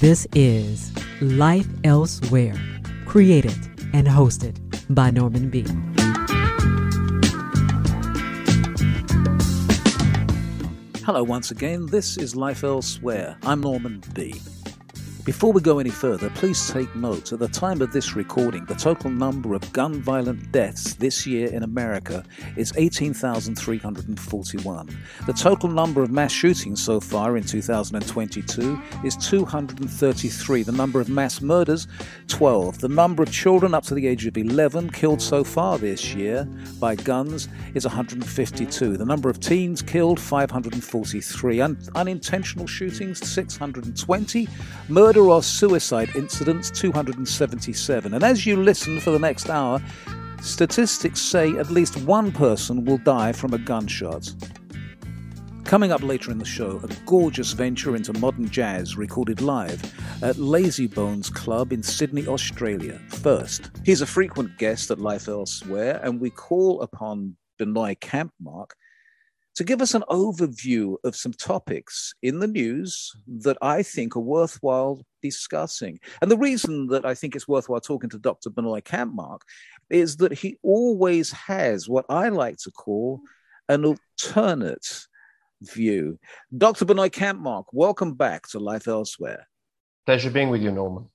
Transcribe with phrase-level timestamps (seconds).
[0.00, 2.54] This is Life Elsewhere,
[3.04, 3.58] created
[3.92, 4.56] and hosted
[4.94, 5.66] by Norman B.
[11.04, 11.86] Hello, once again.
[11.86, 13.38] This is Life Elsewhere.
[13.42, 14.40] I'm Norman B.
[15.28, 18.74] Before we go any further, please take note at the time of this recording, the
[18.74, 22.24] total number of gun violent deaths this year in America
[22.56, 24.88] is 18,341.
[25.26, 30.62] The total number of mass shootings so far in 2022 is 233.
[30.62, 31.88] The number of mass murders,
[32.28, 32.78] 12.
[32.78, 36.48] The number of children up to the age of 11 killed so far this year
[36.80, 38.96] by guns is 152.
[38.96, 41.60] The number of teens killed, 543.
[41.60, 44.48] Un- unintentional shootings, 620.
[44.88, 48.14] Murder murder or suicide incidents 277.
[48.14, 49.82] And as you listen for the next hour,
[50.40, 54.32] statistics say at least one person will die from a gunshot.
[55.64, 59.82] Coming up later in the show, a gorgeous venture into modern jazz recorded live
[60.22, 63.00] at Lazybones Club in Sydney, Australia.
[63.08, 68.70] First, he's a frequent guest at Life Elsewhere, and we call upon Binoy Kampmark
[69.58, 74.20] to give us an overview of some topics in the news that I think are
[74.20, 75.98] worthwhile discussing.
[76.22, 78.50] And the reason that I think it's worthwhile talking to Dr.
[78.50, 79.40] Binoy Kampmark
[79.90, 83.20] is that he always has what I like to call
[83.68, 85.08] an alternate
[85.60, 86.20] view.
[86.56, 86.84] Dr.
[86.84, 89.48] Binoy Kampmark, welcome back to Life Elsewhere.
[90.06, 91.08] Pleasure being with you, Norman.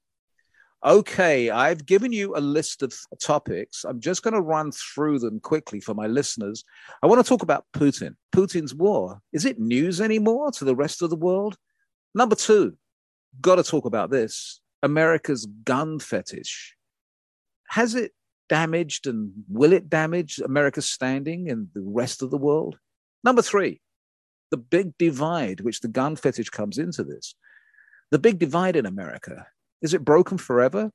[0.86, 3.86] Okay, I've given you a list of topics.
[3.86, 6.66] I'm just going to run through them quickly for my listeners.
[7.02, 9.22] I want to talk about Putin, Putin's war.
[9.32, 11.56] Is it news anymore to the rest of the world?
[12.14, 12.78] Number two,
[13.40, 16.76] got to talk about this America's gun fetish.
[17.70, 18.12] Has it
[18.50, 22.78] damaged and will it damage America's standing in the rest of the world?
[23.24, 23.80] Number three,
[24.52, 27.36] the big divide, which the gun fetish comes into this.
[28.12, 29.48] The big divide in America
[29.84, 30.90] is it broken forever?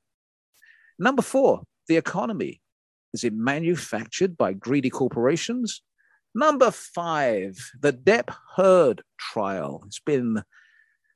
[0.97, 2.59] Number four, the economy.
[3.13, 5.81] Is it manufactured by greedy corporations?
[6.35, 9.83] Number five, the Depp Heard trial.
[9.85, 10.43] It's been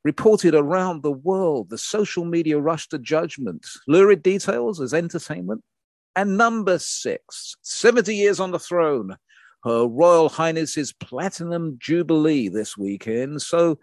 [0.03, 1.69] reported around the world.
[1.69, 5.61] The social media rush to judgment, lurid details as entertainment.
[6.15, 9.17] And number six, 70 years on the throne.
[9.63, 13.41] Her Royal Highness's Platinum Jubilee this weekend.
[13.41, 13.79] So,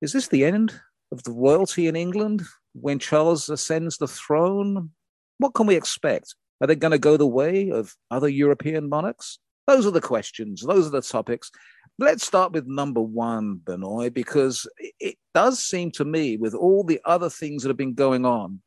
[0.00, 0.80] is this the end
[1.12, 2.42] of the royalty in England?
[2.80, 4.90] When Charles ascends the throne,
[5.38, 6.34] what can we expect?
[6.60, 9.38] Are they going to go the way of other European monarchs?
[9.66, 10.62] Those are the questions.
[10.62, 11.50] Those are the topics.
[11.98, 14.66] Let's start with number one, Binoy, because
[15.00, 18.60] it does seem to me, with all the other things that have been going on,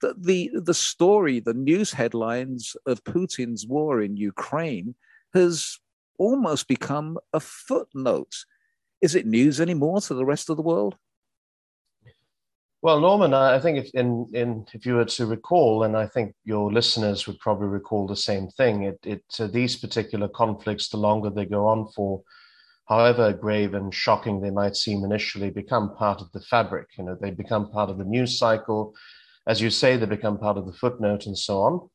[0.00, 4.94] that the, the story, the news headlines of Putin's war in Ukraine
[5.34, 5.78] has
[6.18, 8.32] almost become a footnote.
[9.02, 10.96] Is it news anymore to the rest of the world?
[12.84, 16.34] Well, Norman, I think if in, in if you were to recall, and I think
[16.44, 20.98] your listeners would probably recall the same thing, it, it uh, these particular conflicts, the
[20.98, 22.20] longer they go on for,
[22.86, 26.88] however grave and shocking they might seem initially, become part of the fabric.
[26.98, 28.92] You know, they become part of the news cycle,
[29.46, 31.88] as you say, they become part of the footnote and so on.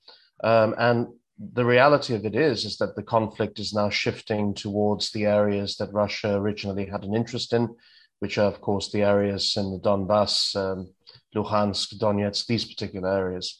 [0.43, 1.07] Um, and
[1.53, 5.75] the reality of it is, is that the conflict is now shifting towards the areas
[5.75, 7.75] that Russia originally had an interest in
[8.19, 10.93] which are, of course, the areas in the Donbass, um,
[11.35, 13.59] Luhansk, Donetsk, these particular areas.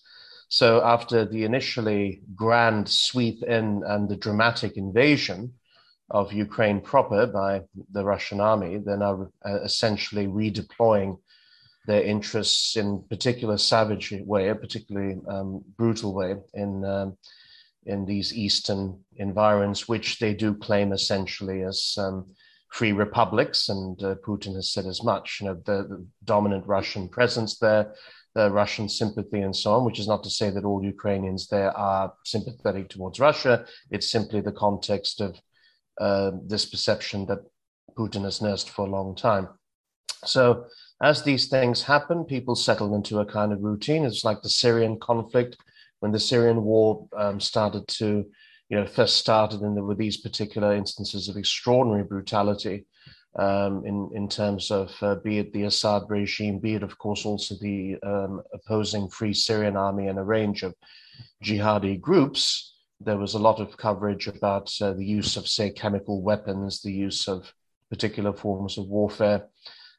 [0.49, 5.53] So, after the initially grand sweep in and the dramatic invasion
[6.09, 7.61] of Ukraine proper by
[7.91, 11.19] the Russian army, they're now uh, essentially redeploying
[11.85, 17.17] their interests in particular savage way, a particularly um, brutal way in um,
[17.85, 22.25] in these eastern environs, which they do claim essentially as um,
[22.69, 25.39] free republics, and uh, Putin has said as much.
[25.41, 27.93] You know, the, the, dominant Russian presence there,
[28.35, 29.85] the Russian sympathy, and so on.
[29.85, 33.65] Which is not to say that all Ukrainians there are sympathetic towards Russia.
[33.89, 35.39] It's simply the context of
[35.99, 37.39] uh, this perception that
[37.97, 39.49] Putin has nursed for a long time.
[40.25, 40.65] So,
[41.01, 44.05] as these things happen, people settle into a kind of routine.
[44.05, 45.57] It's like the Syrian conflict
[45.99, 48.25] when the Syrian war um, started to
[48.69, 52.85] you know, first started in there with these particular instances of extraordinary brutality
[53.37, 57.25] um, in, in terms of uh, be it the Assad regime, be it, of course,
[57.25, 60.75] also the um, opposing Free Syrian Army and a range of
[61.43, 62.75] jihadi groups.
[63.01, 66.91] There was a lot of coverage about uh, the use of, say, chemical weapons, the
[66.91, 67.51] use of
[67.89, 69.47] particular forms of warfare.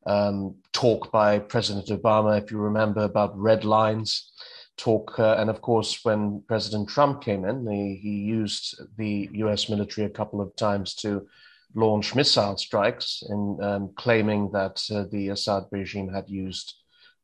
[0.07, 4.31] Um, talk by President Obama, if you remember, about red lines
[4.81, 5.19] talk.
[5.19, 10.07] Uh, and of course, when President Trump came in, he, he used the US military
[10.07, 11.27] a couple of times to
[11.75, 16.75] launch missile strikes in um, claiming that uh, the Assad regime had used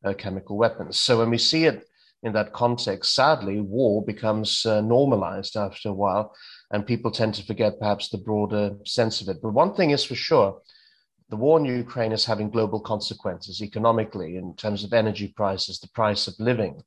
[0.05, 0.99] uh, chemical weapons.
[0.99, 1.85] So when we see it
[2.23, 6.35] in that context, sadly, war becomes uh, normalized after a while,
[6.71, 9.41] and people tend to forget perhaps the broader sense of it.
[9.41, 10.61] But one thing is for sure
[11.29, 15.89] the war in Ukraine is having global consequences economically in terms of energy prices, the
[15.89, 16.81] price of living.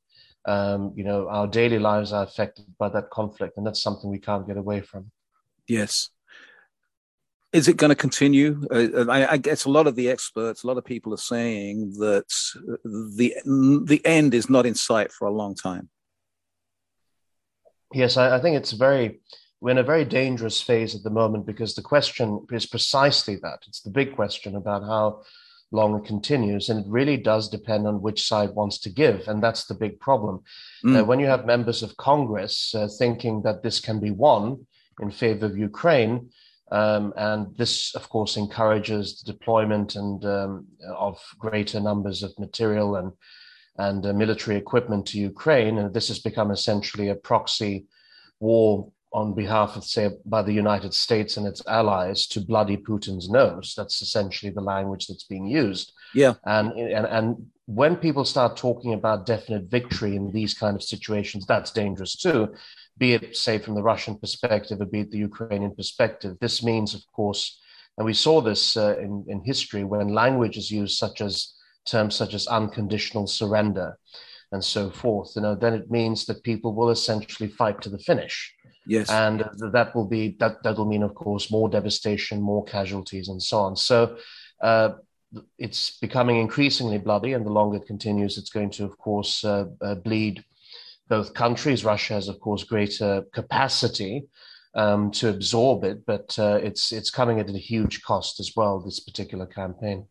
[0.45, 4.19] Um, you know, our daily lives are affected by that conflict, and that's something we
[4.19, 5.11] can't get away from.
[5.67, 6.09] Yes.
[7.53, 8.65] Is it going to continue?
[8.71, 11.91] Uh, I, I, guess a lot of the experts, a lot of people are saying
[11.99, 12.31] that
[12.83, 13.35] the
[13.85, 15.89] the end is not in sight for a long time.
[17.93, 19.19] Yes, I, I think it's very
[19.59, 23.59] we're in a very dangerous phase at the moment because the question is precisely that.
[23.67, 25.23] It's the big question about how
[25.71, 26.69] long continues.
[26.69, 29.27] And it really does depend on which side wants to give.
[29.27, 30.43] And that's the big problem.
[30.85, 30.99] Mm.
[30.99, 34.65] Uh, when you have members of Congress uh, thinking that this can be won
[35.01, 36.29] in favor of Ukraine,
[36.71, 42.95] um, and this, of course, encourages the deployment and um, of greater numbers of material
[42.95, 43.11] and
[43.77, 47.85] and uh, military equipment to Ukraine, and this has become essentially a proxy
[48.39, 53.29] war on behalf of, say, by the United States and its allies to bloody Putin's
[53.29, 53.73] nose.
[53.75, 55.91] That's essentially the language that's being used.
[56.13, 56.35] Yeah.
[56.45, 61.45] And, and, and when people start talking about definite victory in these kind of situations,
[61.45, 62.53] that's dangerous too,
[62.97, 66.37] be it, say, from the Russian perspective or be it the Ukrainian perspective.
[66.39, 67.59] This means, of course,
[67.97, 71.53] and we saw this uh, in, in history when language is used, such as
[71.85, 73.97] terms such as unconditional surrender
[74.51, 77.99] and so forth, you know, then it means that people will essentially fight to the
[77.99, 78.53] finish
[78.85, 79.09] Yes.
[79.09, 83.41] And that will be that that will mean, of course, more devastation, more casualties, and
[83.41, 83.75] so on.
[83.75, 84.17] So
[84.61, 84.93] uh,
[85.57, 89.65] it's becoming increasingly bloody, and the longer it continues, it's going to, of course, uh,
[89.81, 90.43] uh, bleed
[91.07, 91.85] both countries.
[91.85, 94.23] Russia has, of course, greater capacity
[94.73, 98.79] um, to absorb it, but uh, it's it's coming at a huge cost as well.
[98.79, 100.07] This particular campaign.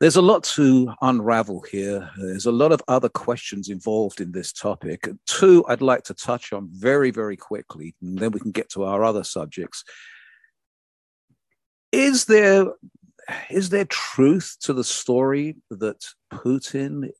[0.00, 2.08] There's a lot to unravel here.
[2.16, 5.08] There's a lot of other questions involved in this topic.
[5.26, 8.84] Two, I'd like to touch on very, very quickly, and then we can get to
[8.84, 9.82] our other subjects.
[11.90, 12.66] Is there
[13.50, 17.10] is there truth to the story that Putin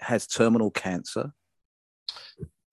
[0.00, 1.32] has terminal cancer?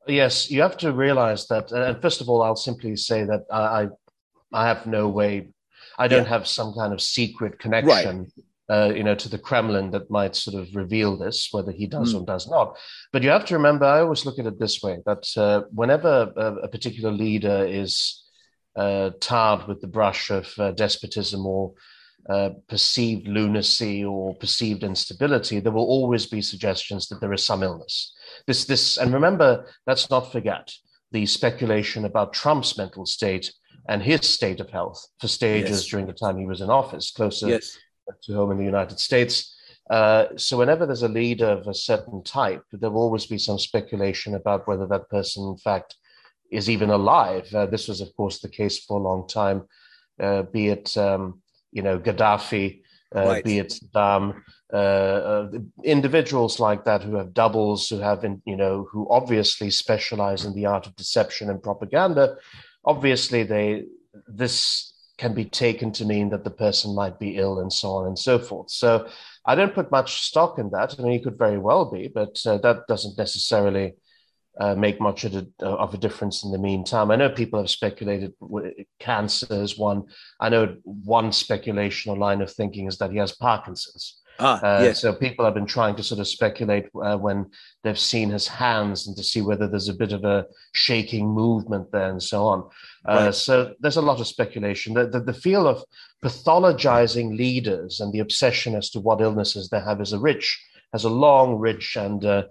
[0.07, 1.71] Yes, you have to realize that.
[1.71, 3.89] Uh, and first of all, I'll simply say that I
[4.51, 5.53] I have no way.
[5.99, 6.29] I don't yeah.
[6.29, 8.19] have some kind of secret connection.
[8.19, 11.87] Right uh, you know, to the Kremlin that might sort of reveal this, whether he
[11.87, 12.21] does mm.
[12.21, 12.77] or does not.
[13.11, 16.31] But you have to remember, I always look at it this way: that uh, whenever
[16.35, 18.23] a, a, particular leader is
[18.75, 21.73] uh, tarred with the brush of uh, despotism or
[22.29, 27.63] uh, perceived lunacy or perceived instability, there will always be suggestions that there is some
[27.63, 28.13] illness.
[28.47, 30.71] This, this, and remember, let's not forget
[31.11, 33.51] the speculation about Trump's mental state
[33.89, 35.85] and his state of health for stages yes.
[35.87, 37.77] during the time he was in office, closer yes
[38.23, 39.55] to home in the United States.
[39.89, 43.59] Uh, so whenever there's a leader of a certain type, there will always be some
[43.59, 45.95] speculation about whether that person, in fact,
[46.51, 47.53] is even alive.
[47.53, 49.63] Uh, this was, of course, the case for a long time,
[50.19, 51.41] uh, be it um,
[51.71, 52.81] you know Gaddafi,
[53.15, 53.43] uh, right.
[53.43, 54.41] be it Saddam,
[54.71, 55.51] uh, uh,
[55.83, 60.53] individuals like that who have doubles, who have in, you know who obviously specialize in
[60.53, 62.35] the art of deception and propaganda.
[62.85, 63.85] Obviously, they
[64.27, 64.90] this
[65.21, 68.18] can be taken to mean that the person might be ill and so on and
[68.18, 68.71] so forth.
[68.71, 69.07] So
[69.45, 70.95] I don't put much stock in that.
[70.97, 73.94] I mean, he could very well be, but uh, that doesn't necessarily
[74.59, 77.11] uh, make much of a, of a, difference in the meantime.
[77.11, 78.33] I know people have speculated
[78.99, 80.06] cancer is one.
[80.40, 84.20] I know one speculation or line of thinking is that he has Parkinson's.
[84.44, 85.02] Ah, uh, yes.
[85.02, 87.52] So people have been trying to sort of speculate uh, when
[87.83, 91.92] they've seen his hands and to see whether there's a bit of a shaking movement
[91.92, 92.68] there and so on.
[93.07, 93.36] Uh, right.
[93.36, 94.95] So there's a lot of speculation.
[94.95, 95.83] The, the, the, field of
[96.26, 100.60] pathologizing leaders and the obsession as to what illnesses they have is a rich,
[100.92, 102.44] has a long, rich, and uh,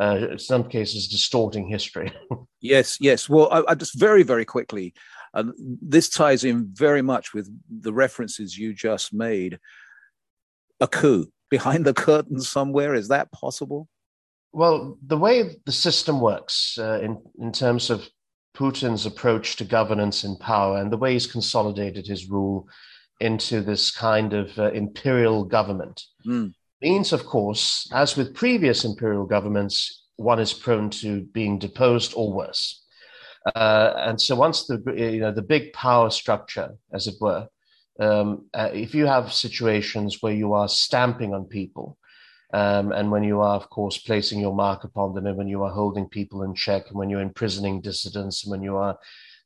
[0.00, 2.12] uh, in some cases distorting history.
[2.60, 3.28] yes, yes.
[3.28, 4.94] Well, I, I just very, very quickly,
[5.32, 9.60] uh, this ties in very much with the references you just made.
[10.78, 12.94] A coup behind the curtain somewhere.
[12.94, 13.88] Is that possible?
[14.52, 18.08] Well, the way the system works uh, in, in terms of
[18.56, 22.66] Putin's approach to governance and power and the way he's consolidated his rule
[23.20, 26.52] into this kind of uh, imperial government mm.
[26.80, 32.32] means, of course, as with previous imperial governments, one is prone to being deposed or
[32.32, 32.82] worse.
[33.54, 37.46] Uh, and so, once the you know the big power structure, as it were,
[38.00, 41.96] um, uh, if you have situations where you are stamping on people,
[42.52, 45.62] um, and when you are, of course, placing your mark upon them, and when you
[45.62, 48.98] are holding people in check, and when you're imprisoning dissidents, and when you are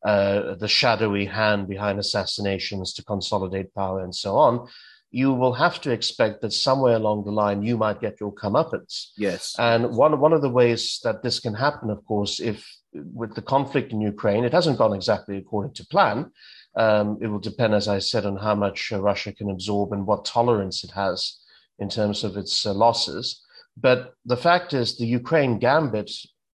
[0.05, 4.67] uh, the shadowy hand behind assassinations to consolidate power and so on,
[5.11, 9.09] you will have to expect that somewhere along the line you might get your comeuppance.
[9.17, 9.57] Yes.
[9.59, 13.43] And one one of the ways that this can happen, of course, if with the
[13.43, 16.31] conflict in Ukraine, it hasn't gone exactly according to plan.
[16.77, 20.07] Um, it will depend, as I said, on how much uh, Russia can absorb and
[20.07, 21.39] what tolerance it has
[21.79, 23.43] in terms of its uh, losses.
[23.77, 26.13] But the fact is, the Ukraine gambit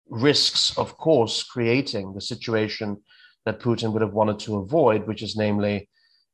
[0.10, 2.98] risks, of course, creating the situation
[3.46, 5.90] that Putin would have wanted to avoid, which is namely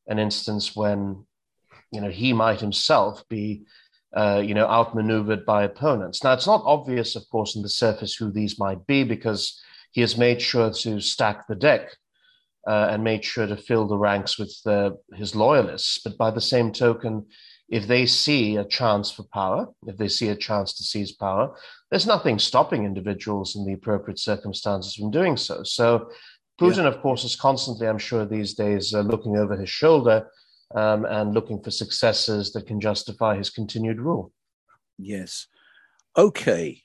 [0.07, 1.25] an instance when
[1.91, 3.63] you know he might himself be
[4.15, 6.23] uh, you know outmaneuvered by opponents.
[6.23, 10.01] Now it's not obvious, of course, on the surface who these might be because he
[10.01, 11.95] has made sure to stack the deck
[12.67, 15.99] uh, and made sure to fill the ranks with uh, his loyalists.
[16.03, 17.25] But by the same token,
[17.69, 21.55] if they see a chance for power, if they see a chance to seize power,
[21.89, 25.63] there's nothing stopping individuals in the appropriate circumstances from doing so.
[25.63, 26.09] So
[26.59, 26.87] Putin, yeah.
[26.87, 30.27] of course, is constantly, I'm sure, these days uh, looking over his shoulder
[30.75, 34.31] um, and looking for successors that can justify his continued rule.
[34.97, 35.47] Yes.
[36.17, 36.81] Okay.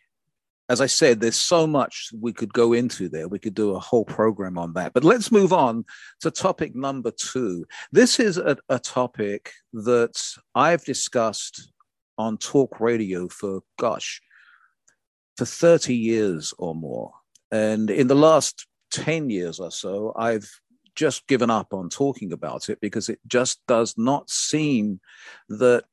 [0.73, 3.29] As I said, there's so much we could go into there.
[3.29, 4.95] We could do a whole program on that.
[4.95, 5.85] But let's move on
[6.21, 7.67] to topic number two.
[7.93, 10.19] This is a, a topic that
[10.55, 11.71] I've discussed
[12.17, 14.23] on talk radio for, gosh,
[15.37, 17.13] for 30 years or more.
[17.51, 20.49] And in the last 10 years or so, I've
[20.95, 25.01] just given up on talking about it because it just does not seem
[25.51, 25.85] that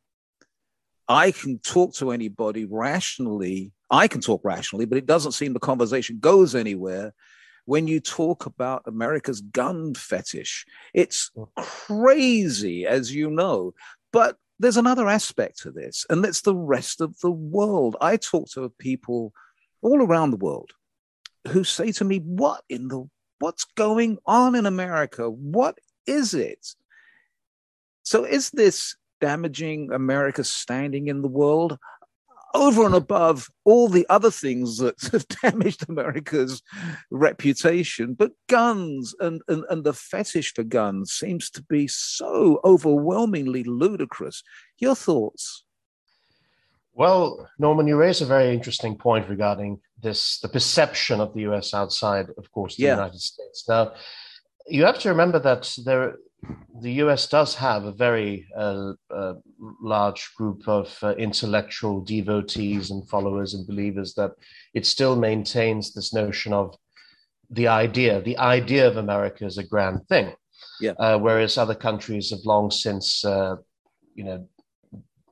[1.09, 3.73] I can talk to anybody rationally.
[3.91, 7.13] I can talk rationally, but it doesn't seem the conversation goes anywhere
[7.65, 10.65] when you talk about America's gun fetish.
[10.93, 13.73] It's crazy, as you know.
[14.11, 17.95] But there's another aspect to this, and that's the rest of the world.
[18.01, 19.33] I talk to people
[19.81, 20.71] all around the world
[21.47, 25.29] who say to me, What in the what's going on in America?
[25.29, 26.75] What is it?
[28.03, 31.77] So, is this damaging America's standing in the world?
[32.53, 36.61] Over and above all the other things that have damaged America's
[37.11, 43.63] reputation, but guns and, and, and the fetish for guns seems to be so overwhelmingly
[43.63, 44.43] ludicrous.
[44.79, 45.63] Your thoughts?
[46.93, 51.73] Well, Norman, you raise a very interesting point regarding this the perception of the US
[51.73, 52.95] outside, of course, the yeah.
[52.95, 53.65] United States.
[53.69, 53.93] Now,
[54.67, 56.15] you have to remember that there,
[56.81, 59.33] the US does have a very uh, uh,
[59.81, 64.31] large group of uh, intellectual devotees and followers and believers that
[64.73, 66.75] it still maintains this notion of
[67.49, 70.33] the idea, the idea of America is a grand thing.
[70.79, 70.91] Yeah.
[70.91, 73.55] Uh, whereas other countries have long since, uh,
[74.15, 74.47] you know,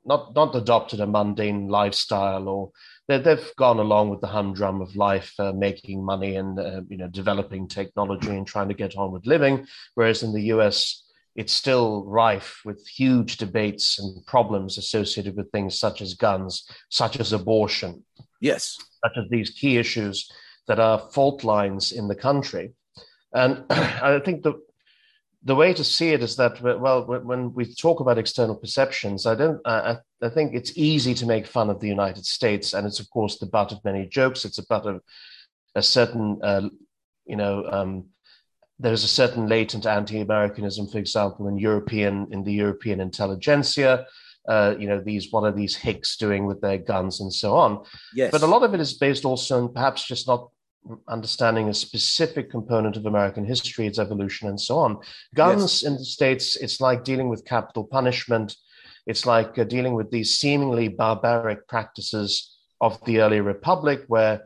[0.06, 2.72] not not adopted a mundane lifestyle or
[3.08, 7.08] they've gone along with the humdrum of life, uh, making money and uh, you know
[7.08, 9.66] developing technology and trying to get on with living.
[9.96, 11.04] Whereas in the US,
[11.36, 17.20] it's still rife with huge debates and problems associated with things such as guns, such
[17.20, 18.04] as abortion,
[18.42, 20.30] yes, such as these key issues
[20.68, 22.74] that are fault lines in the country.
[23.34, 24.54] And I think the
[25.44, 29.36] the way to see it is that well when we talk about external perceptions i
[29.36, 33.00] don't I, I think it's easy to make fun of the united states and it's
[33.00, 34.46] of course the butt of many jokes.
[34.46, 35.02] It's a butt of
[35.76, 36.70] a certain uh,
[37.26, 38.06] you know um,
[38.80, 44.06] there's a certain latent anti-americanism for example in european in the european intelligentsia
[44.48, 47.84] uh, you know these what are these hicks doing with their guns and so on.
[48.14, 48.32] Yes.
[48.32, 50.50] But a lot of it is based also on perhaps just not
[51.08, 54.98] understanding a specific component of American history, its evolution, and so on.
[55.36, 55.84] Guns yes.
[55.84, 58.56] in the States, it's like dealing with capital punishment.
[59.06, 64.44] It's like uh, dealing with these seemingly barbaric practices of the early republic, where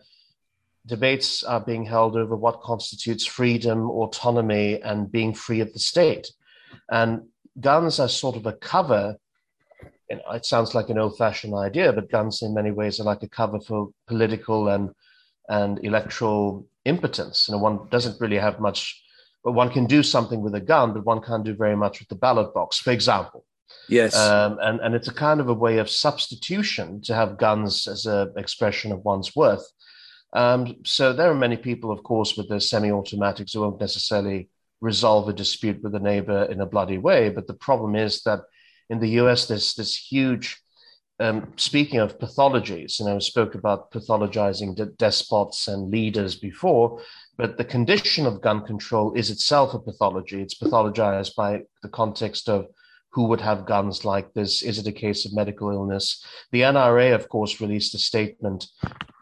[0.86, 6.32] debates are being held over what constitutes freedom, autonomy, and being free of the state.
[6.90, 7.28] And
[7.60, 9.18] guns are sort of a cover.
[10.10, 13.30] it sounds like an old fashioned idea, but guns in many ways are like a
[13.30, 14.92] cover for political and
[15.52, 17.48] and electoral impotence.
[17.48, 19.04] You know, one doesn't really have much,
[19.44, 22.08] but one can do something with a gun, but one can't do very much with
[22.08, 23.46] the ballot box, for example.
[23.90, 24.16] Yes.
[24.16, 28.06] Um, and, and it's a kind of a way of substitution to have guns as
[28.06, 29.66] an expression of one's worth.
[30.34, 35.28] Um, so there are many people, of course, with their semi-automatics who won't necessarily resolve
[35.28, 37.30] a dispute with a neighbor in a bloody way.
[37.30, 38.40] But the problem is that
[38.90, 40.62] in the US, there's this huge
[41.22, 47.02] um, speaking of pathologies, you know, spoke about pathologizing de- despots and leaders before,
[47.38, 50.42] but the condition of gun control is itself a pathology.
[50.42, 52.68] It's pathologized by the context of
[53.12, 54.64] who would have guns like this?
[54.64, 56.26] Is it a case of medical illness?
[56.52, 58.68] The NRA, of course, released a statement,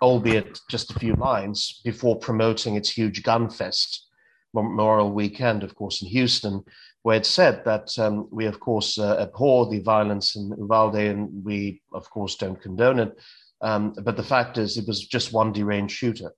[0.02, 4.06] albeit just a few lines, before promoting its huge gun fest
[4.54, 6.64] Memorial Weekend, of course, in Houston,
[7.10, 11.44] where it said that um, we, of course, uh, abhor the violence in Uvalde and
[11.44, 13.18] we, of course, don't condone it.
[13.62, 16.32] Um, but the fact is, it was just one deranged shooter.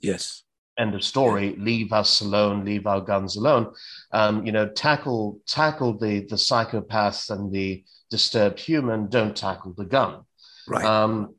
[0.00, 0.44] Yes.
[0.78, 1.56] End of story.
[1.58, 2.64] Leave us alone.
[2.64, 3.74] Leave our guns alone.
[4.10, 9.10] Um, you know, tackle tackle the the psychopath and the disturbed human.
[9.10, 10.22] Don't tackle the gun.
[10.66, 10.86] Right.
[10.86, 11.34] Um,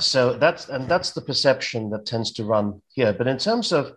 [0.00, 3.12] so that's and that's the perception that tends to run here.
[3.12, 3.92] But in terms of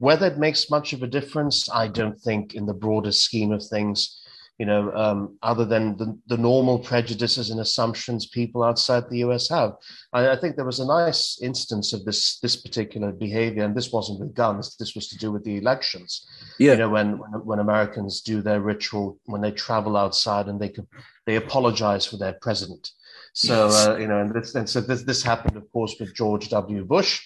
[0.00, 3.62] whether it makes much of a difference, I don't think in the broader scheme of
[3.62, 4.18] things,
[4.58, 9.50] you know, um, other than the, the, normal prejudices and assumptions people outside the US
[9.50, 9.72] have.
[10.14, 13.92] I, I, think there was a nice instance of this this particular behavior, and this
[13.92, 14.74] wasn't with guns.
[14.78, 16.26] This was to do with the elections.
[16.58, 16.72] Yeah.
[16.72, 17.08] You know, when
[17.44, 20.86] when, Americans do their ritual, when they travel outside and they can
[21.26, 22.90] they apologize for their president.
[23.34, 26.48] So uh, you know, and, this, and so this this happened, of course, with George
[26.48, 26.84] W.
[26.86, 27.22] Bush.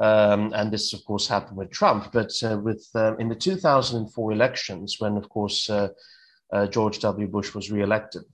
[0.00, 2.12] Um, and this, of course, happened with Trump.
[2.12, 5.88] But uh, with uh, in the 2004 elections, when, of course, uh,
[6.52, 7.26] uh George W.
[7.28, 8.24] Bush was re-elected,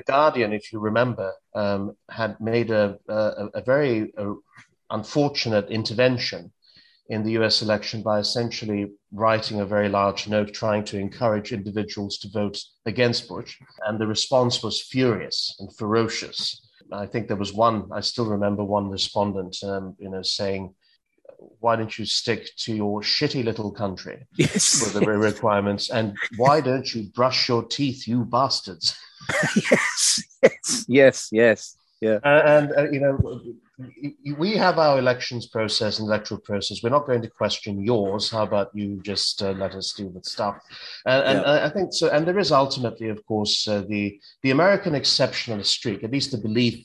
[0.00, 4.34] the Guardian, if you remember, um, had made a, a, a very uh,
[4.90, 6.52] unfortunate intervention
[7.08, 12.18] in the US election by essentially writing a very large note trying to encourage individuals
[12.18, 13.58] to vote against Bush.
[13.86, 16.69] And the response was furious and ferocious.
[16.92, 20.74] I think there was one, I still remember one respondent, um, you know, saying,
[21.60, 24.82] why don't you stick to your shitty little country yes.
[24.82, 25.90] with the requirements?
[25.90, 28.96] And why don't you brush your teeth, you bastards?
[29.70, 31.76] yes, yes, yes, yes.
[32.00, 32.18] Yeah.
[32.24, 33.42] Uh, and, uh, you know,
[34.36, 36.82] we have our elections process and electoral process.
[36.82, 38.30] We're not going to question yours.
[38.30, 40.58] How about you just uh, let us deal with stuff?
[41.06, 41.66] And, and yeah.
[41.66, 42.08] I think so.
[42.08, 46.04] And there is ultimately, of course, uh, the the American exceptionalist streak.
[46.04, 46.84] At least the belief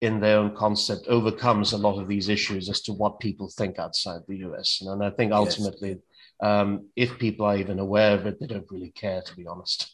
[0.00, 3.78] in their own concept overcomes a lot of these issues as to what people think
[3.78, 4.80] outside the US.
[4.80, 5.98] And I think ultimately, yes.
[6.40, 9.92] um, if people are even aware of it, they don't really care, to be honest.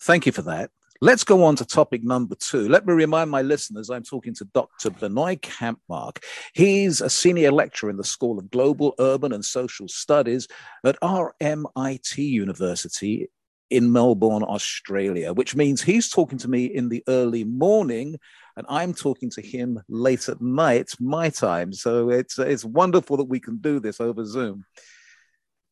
[0.00, 0.70] Thank you for that.
[1.02, 2.68] Let's go on to topic number two.
[2.68, 4.90] Let me remind my listeners I'm talking to Dr.
[4.90, 6.22] Binoy Kampmark.
[6.54, 10.48] He's a senior lecturer in the School of Global, Urban and Social Studies
[10.84, 13.28] at RMIT University
[13.68, 18.16] in Melbourne, Australia, which means he's talking to me in the early morning
[18.56, 21.74] and I'm talking to him late at night, my time.
[21.74, 24.64] So it's, it's wonderful that we can do this over Zoom.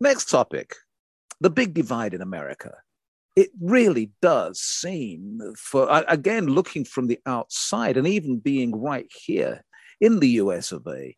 [0.01, 0.75] Next topic
[1.41, 2.73] the big divide in America
[3.37, 9.65] it really does seem for again looking from the outside and even being right here
[10.01, 11.17] in the US of A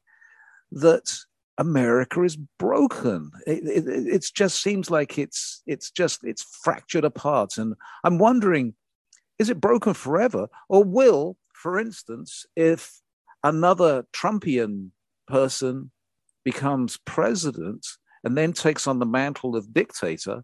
[0.73, 1.13] that
[1.59, 3.31] America is broken.
[3.47, 7.75] It, it, it just seems like it's it's just it's fractured apart, and
[8.05, 8.75] I'm wondering,
[9.39, 13.01] is it broken forever, or will, for instance, if
[13.43, 14.91] another Trumpian
[15.27, 15.91] person
[16.45, 17.87] becomes president
[18.23, 20.43] and then takes on the mantle of dictator,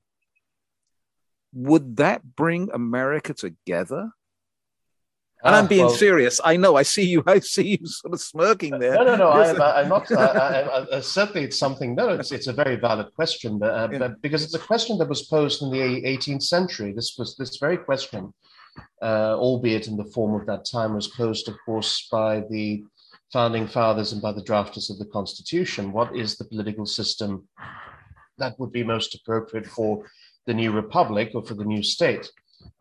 [1.52, 4.12] would that bring America together?
[5.44, 6.40] And I'm ah, being well, serious.
[6.44, 6.76] I know.
[6.76, 7.24] I see you.
[7.26, 8.94] I see you sort of smirking there.
[8.94, 9.28] No, no, no.
[9.28, 10.10] I, am not.
[10.12, 11.96] I, I, certainly, it's something.
[11.96, 13.98] No, it's, it's a very valid question, but, uh, yeah.
[13.98, 16.92] but, because it's a question that was posed in the 18th century.
[16.92, 18.32] This was this very question,
[19.02, 22.84] uh, albeit in the form of that time, was posed, of course, by the
[23.32, 25.90] founding fathers and by the drafters of the Constitution.
[25.90, 27.48] What is the political system
[28.42, 30.04] that would be most appropriate for
[30.46, 32.28] the new republic or for the new state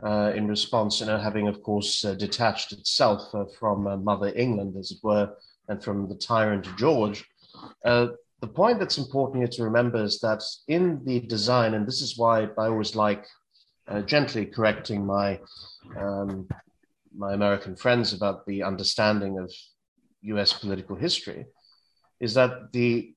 [0.03, 4.31] uh, in response, you know, having, of course, uh, detached itself uh, from uh, Mother
[4.35, 5.29] England, as it were,
[5.69, 7.23] and from the tyrant George.
[7.85, 8.07] Uh,
[8.39, 12.17] the point that's important here to remember is that in the design, and this is
[12.17, 13.25] why I always like
[13.87, 15.39] uh, gently correcting my
[15.97, 16.47] um,
[17.15, 19.51] my American friends about the understanding of
[20.33, 20.53] U.S.
[20.53, 21.45] political history,
[22.19, 23.13] is that the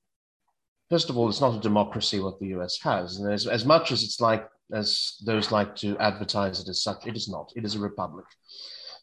[0.89, 3.17] first of all, it's not a democracy what the US has.
[3.17, 7.05] And as, as much as it's like, as those like to advertise it as such,
[7.05, 7.51] it is not.
[7.55, 8.25] It is a republic.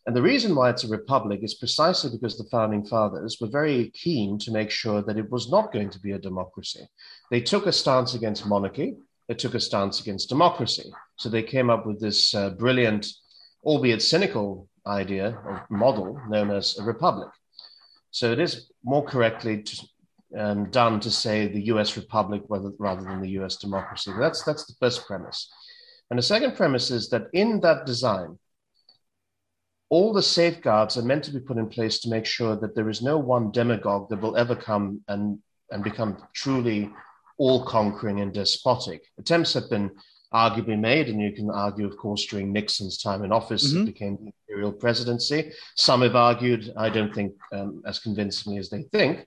[0.07, 3.91] And the reason why it's a republic is precisely because the founding fathers were very
[3.91, 6.89] keen to make sure that it was not going to be a democracy.
[7.31, 8.97] They took a stance against monarchy,
[9.29, 10.93] they took a stance against democracy.
[11.17, 13.07] So they came up with this uh, brilliant,
[13.65, 17.29] albeit cynical idea or model known as a republic.
[18.11, 19.87] So it is more correctly to,
[20.39, 21.97] um, done to say the U.S.
[21.97, 23.57] republic rather, rather than the U.S.
[23.57, 24.13] democracy.
[24.19, 25.51] That's that's the first premise.
[26.11, 28.39] And the second premise is that in that design,
[29.89, 32.89] all the safeguards are meant to be put in place to make sure that there
[32.89, 35.39] is no one demagogue that will ever come and,
[35.71, 36.91] and become truly
[37.39, 39.03] all conquering and despotic.
[39.19, 39.91] Attempts have been
[40.33, 43.83] arguably made, and you can argue, of course, during Nixon's time in office, mm-hmm.
[43.83, 45.53] it became the imperial presidency.
[45.77, 49.27] Some have argued, I don't think um, as convincingly as they think,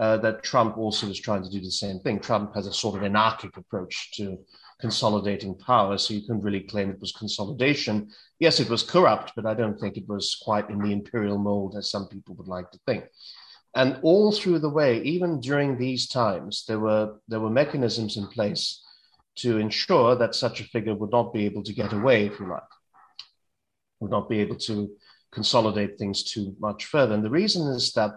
[0.00, 2.18] uh, that Trump also is trying to do the same thing.
[2.18, 4.38] Trump has a sort of anarchic approach to
[4.80, 5.98] consolidating power.
[5.98, 8.08] So you couldn't really claim it was consolidation.
[8.38, 11.76] Yes, it was corrupt, but I don't think it was quite in the imperial mold
[11.76, 13.04] as some people would like to think.
[13.74, 18.26] And all through the way, even during these times, there were there were mechanisms in
[18.26, 18.82] place
[19.36, 22.48] to ensure that such a figure would not be able to get away, if you
[22.48, 22.62] like,
[24.00, 24.90] would not be able to
[25.30, 27.14] consolidate things too much further.
[27.14, 28.12] And the reason is that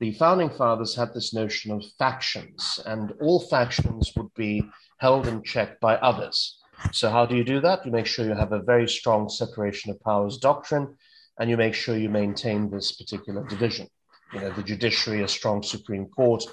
[0.00, 4.64] the founding fathers had this notion of factions, and all factions would be
[4.96, 6.58] held in check by others.
[6.92, 7.84] So, how do you do that?
[7.84, 10.96] You make sure you have a very strong separation of powers doctrine,
[11.38, 13.88] and you make sure you maintain this particular division.
[14.32, 16.44] You know, the judiciary, a strong Supreme Court,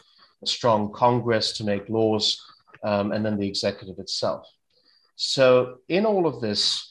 [0.43, 2.43] a strong Congress to make laws,
[2.83, 4.45] um, and then the executive itself.
[5.15, 6.89] So, in all of this,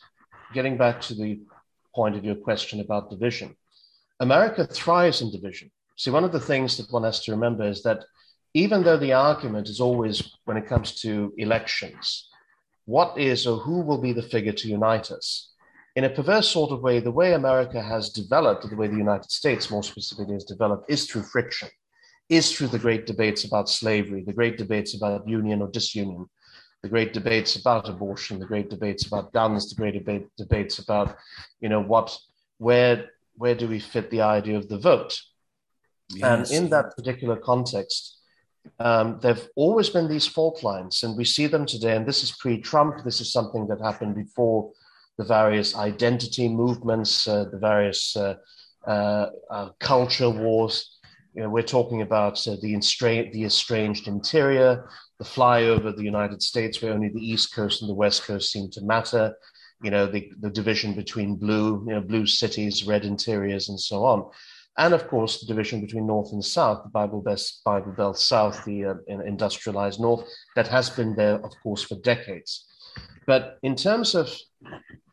[0.55, 1.41] getting back to the
[1.95, 3.57] point of your question about division,
[4.21, 5.71] America thrives in division.
[5.97, 8.05] See, one of the things that one has to remember is that
[8.53, 12.29] even though the argument is always, when it comes to elections,
[12.85, 15.53] what is or who will be the figure to unite us?
[15.97, 19.31] In a perverse sort of way, the way America has developed, the way the United
[19.31, 21.69] States more specifically has developed, is through friction,
[22.29, 26.27] is through the great debates about slavery, the great debates about union or disunion,
[26.83, 31.17] the great debates about abortion, the great debates about guns, the great debate, debates about,
[31.61, 32.17] you know, what,
[32.59, 35.19] where, where do we fit the idea of the vote?
[36.11, 36.51] Yes.
[36.51, 38.17] And in that particular context,
[38.79, 41.97] um, there have always been these fault lines, and we see them today.
[41.97, 43.05] And this is pre Trump.
[43.05, 44.73] This is something that happened before
[45.19, 48.35] the various identity movements, uh, the various uh,
[48.87, 50.99] uh, uh culture wars.
[51.35, 52.79] You know, we're talking about uh, the,
[53.33, 54.89] the estranged interior,
[55.19, 58.51] the flyover of the United States, where only the East Coast and the West Coast
[58.51, 59.35] seem to matter.
[59.83, 64.05] You know, the, the division between blue, you know, blue cities, red interiors, and so
[64.05, 64.31] on
[64.79, 68.65] and of course the division between north and south, the Bible Belt, Bible Belt South,
[68.65, 72.67] the uh, industrialized north, that has been there, of course, for decades.
[73.27, 74.31] But in terms of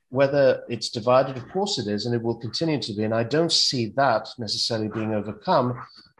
[0.10, 3.04] whether it's divided, of course it is, and it will continue to be.
[3.04, 5.74] And I don't see that necessarily being overcome.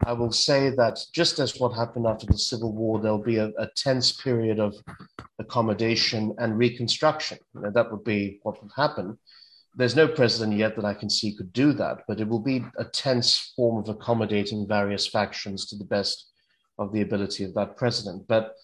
[0.04, 3.52] I will say that just as what happened after the Civil War, there'll be a,
[3.56, 4.74] a tense period of
[5.38, 7.38] accommodation and reconstruction.
[7.54, 9.16] You know, that would be what would happen
[9.76, 12.64] there's no president yet that I can see could do that, but it will be
[12.78, 16.30] a tense form of accommodating various factions to the best
[16.78, 18.26] of the ability of that president.
[18.28, 18.54] But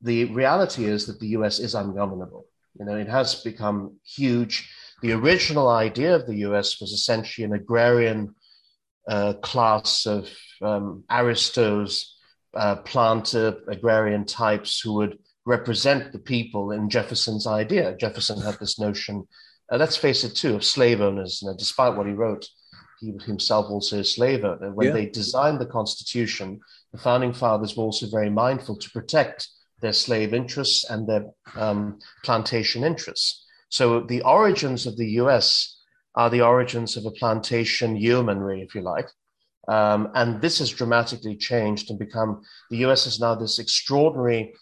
[0.00, 2.46] the reality is that the US is ungovernable.
[2.78, 4.70] You know, it has become huge.
[5.02, 8.34] The original idea of the US was essentially an agrarian
[9.08, 10.28] uh, class of
[10.62, 12.16] um, aristos,
[12.54, 17.96] uh, planter, agrarian types who would represent the people in Jefferson's idea.
[17.96, 19.26] Jefferson had this notion
[19.70, 21.40] uh, let's face it, too, of slave owners.
[21.42, 22.46] You know, despite what he wrote,
[23.00, 24.72] he was himself also a slave owner.
[24.72, 24.94] When yeah.
[24.94, 26.60] they designed the Constitution,
[26.92, 29.48] the founding fathers were also very mindful to protect
[29.82, 31.26] their slave interests and their
[31.56, 33.44] um, plantation interests.
[33.68, 35.78] So the origins of the U.S.
[36.14, 39.08] are the origins of a plantation yeomanry, if you like.
[39.68, 44.54] Um, and this has dramatically changed and become the US is now this extraordinary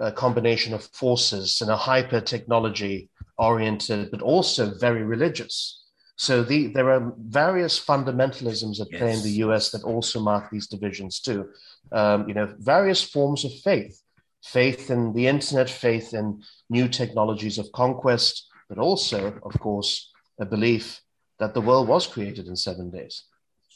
[0.00, 5.84] uh, combination of forces and a hyper technology oriented, but also very religious.
[6.16, 10.66] So the, there are various fundamentalisms at play in the US that also mark these
[10.66, 11.48] divisions too.
[11.92, 14.02] Um, you know, various forms of faith,
[14.42, 20.44] faith in the internet, faith in new technologies of conquest, but also, of course, a
[20.44, 21.00] belief
[21.38, 23.24] that the world was created in seven days.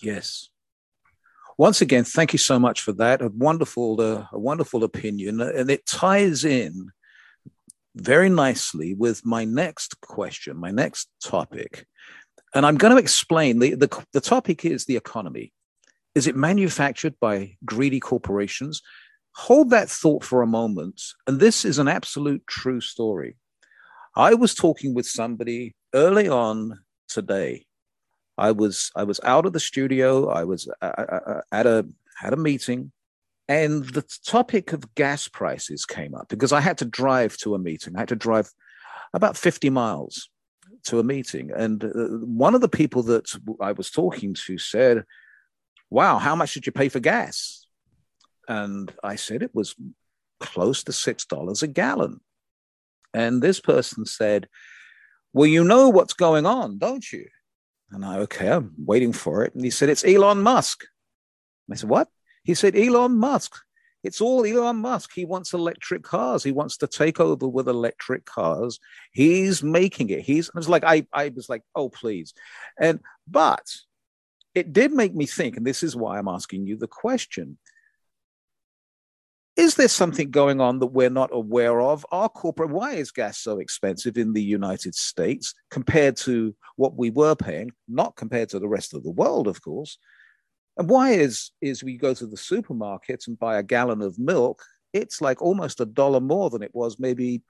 [0.03, 0.48] Yes.
[1.57, 3.22] Once again, thank you so much for that.
[3.22, 6.90] A wonderful, uh, a wonderful opinion, and it ties in
[7.95, 11.87] very nicely with my next question, my next topic.
[12.55, 15.53] And I'm going to explain the, the, the topic is the economy.
[16.15, 18.83] Is it manufactured by greedy corporations?
[19.37, 21.01] Hold that thought for a moment.
[21.27, 23.37] And this is an absolute true story.
[24.15, 27.65] I was talking with somebody early on today.
[28.37, 30.29] I was I was out of the studio.
[30.29, 31.87] I was uh, uh, uh, at a
[32.19, 32.93] had a meeting,
[33.53, 37.59] and the topic of gas prices came up because I had to drive to a
[37.59, 37.97] meeting.
[37.97, 38.51] I had to drive
[39.12, 40.31] about 50 miles
[40.85, 41.51] to a meeting.
[41.55, 41.88] And uh,
[42.27, 45.05] one of the people that I was talking to said,
[45.91, 47.67] Wow, how much did you pay for gas?
[48.49, 49.75] And I said it was
[50.41, 52.21] close to $6 a gallon.
[53.15, 54.49] And this person said,
[55.33, 57.29] Well, you know what's going on, don't you?
[57.91, 59.55] And I, okay, I'm waiting for it.
[59.55, 60.85] And he said, It's Elon Musk.
[61.71, 62.09] I said, What?
[62.45, 63.57] He said, Elon Musk.
[64.03, 65.11] It's all Elon Musk.
[65.15, 66.43] He wants electric cars.
[66.43, 68.81] He wants to take over with electric cars.
[69.13, 70.23] He's making it.
[70.23, 72.35] He's I was like, I, I was like, oh, please.
[72.81, 73.65] And but
[74.55, 77.59] it did make me think, and this is why I'm asking you the question.
[79.57, 82.07] is there something going on that we're not aware of?
[82.11, 87.11] Our corporate, why is gas so expensive in the United States compared to what we
[87.11, 89.99] were paying, not compared to the rest of the world, of course?
[90.77, 94.63] And why is is we go to the supermarket and buy a gallon of milk,
[94.93, 97.43] it's like almost a dollar more than it was maybe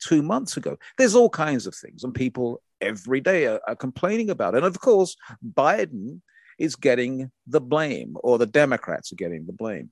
[0.00, 0.78] two months ago.
[0.96, 4.58] There's all kinds of things, and people every day are, are complaining about it.
[4.58, 5.16] And of course,
[5.54, 6.20] Biden
[6.58, 9.90] is getting the blame, or the Democrats are getting the blame.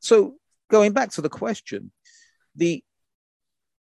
[0.00, 0.36] So
[0.70, 1.90] going back to the question,
[2.54, 2.82] the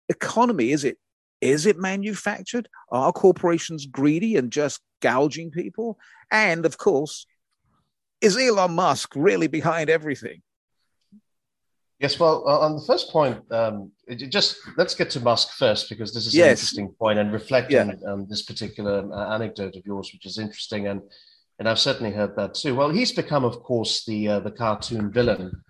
[0.08, 0.98] economy is it
[1.40, 2.68] is it manufactured?
[2.90, 5.98] Are corporations greedy and just gouging people?
[6.30, 7.26] And of course,
[8.20, 10.42] is Elon Musk really behind everything?
[11.98, 13.90] Yes, well, on the first point, um,
[14.28, 16.44] just let's get to Musk first because this is yes.
[16.44, 18.10] an interesting point and reflecting yeah.
[18.10, 21.00] on this particular uh, anecdote of yours, which is interesting, and
[21.58, 22.74] and I've certainly heard that too.
[22.74, 25.62] Well, he's become, of course, the uh, the cartoon villain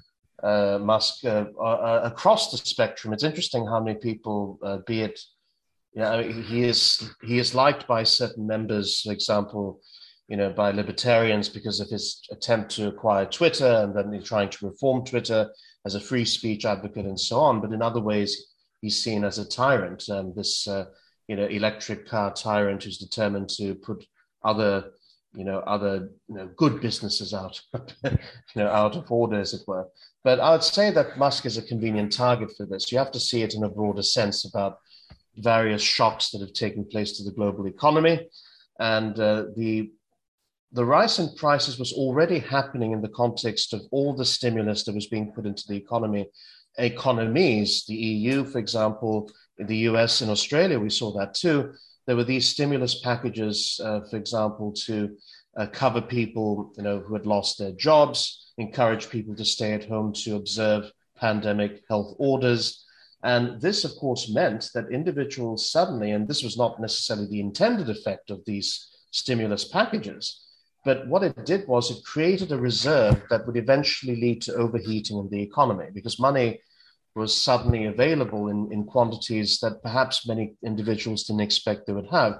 [0.42, 3.12] uh, Musk uh, uh, across the spectrum.
[3.12, 5.20] It's interesting how many people, uh, be it,
[5.94, 9.80] you know, he is he is liked by certain members, for example,
[10.28, 14.50] you know, by libertarians because of his attempt to acquire Twitter, and then he's trying
[14.50, 15.50] to reform Twitter
[15.84, 17.60] as a free speech advocate and so on.
[17.60, 18.46] But in other ways,
[18.80, 20.86] he's seen as a tyrant, um, this uh,
[21.28, 24.04] you know electric car tyrant who's determined to put
[24.44, 24.90] other
[25.34, 27.60] you know other you know good businesses out
[28.04, 28.16] you
[28.56, 29.86] know out of order as it were.
[30.24, 32.90] But i would say that musk is a convenient target for this.
[32.90, 34.78] You have to see it in a broader sense about
[35.36, 38.28] various shocks that have taken place to the global economy.
[38.78, 39.90] And uh, the
[40.72, 44.94] the rise in prices was already happening in the context of all the stimulus that
[44.94, 46.26] was being put into the economy
[46.78, 51.72] economies the eu for example in the us and australia we saw that too
[52.06, 55.16] there were these stimulus packages, uh, for example, to
[55.56, 59.84] uh, cover people you know, who had lost their jobs, encourage people to stay at
[59.84, 62.84] home to observe pandemic health orders.
[63.22, 67.90] And this, of course, meant that individuals suddenly, and this was not necessarily the intended
[67.90, 70.45] effect of these stimulus packages,
[70.86, 75.18] but what it did was it created a reserve that would eventually lead to overheating
[75.18, 76.60] in the economy because money
[77.16, 82.34] was suddenly available in, in quantities that perhaps many individuals didn't expect they would have.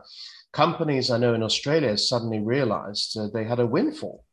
[0.53, 4.25] Companies I know in Australia suddenly realized uh, they had a windfall.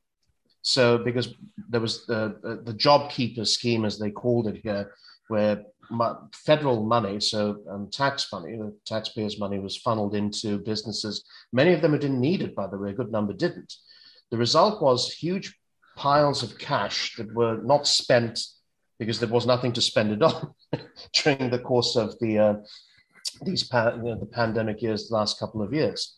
[0.61, 1.33] So, because
[1.69, 4.93] there was the, the, the job keeper scheme, as they called it here,
[5.27, 5.63] where
[6.33, 11.25] federal money, so um, tax money, the taxpayers' money was funneled into businesses.
[11.51, 13.73] Many of them didn't need it, by the way, a good number didn't.
[14.33, 15.55] The result was huge
[15.95, 18.39] piles of cash that were not spent
[18.97, 20.55] because there was nothing to spend it on
[21.13, 22.53] during the course of the uh,
[23.43, 26.17] these pa- you know, the pandemic years, the last couple of years.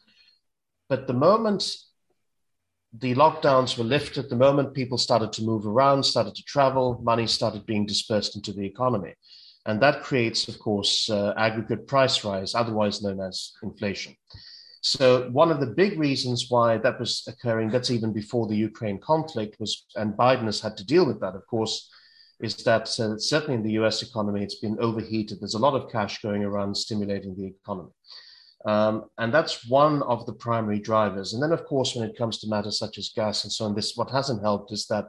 [0.87, 1.75] But the moment
[2.93, 7.27] the lockdowns were lifted, the moment people started to move around, started to travel, money
[7.27, 9.13] started being dispersed into the economy.
[9.65, 14.15] And that creates, of course, uh, aggregate price rise, otherwise known as inflation.
[14.85, 18.99] So one of the big reasons why that was occurring, that's even before the Ukraine
[18.99, 21.89] conflict was, and Biden has had to deal with that, of course,
[22.39, 25.39] is that uh, certainly in the US economy, it's been overheated.
[25.39, 27.89] There's a lot of cash going around stimulating the economy.
[28.67, 31.33] Um, and that's one of the primary drivers.
[31.33, 33.73] And then, of course, when it comes to matters such as gas and so on,
[33.73, 35.07] this what hasn't helped is that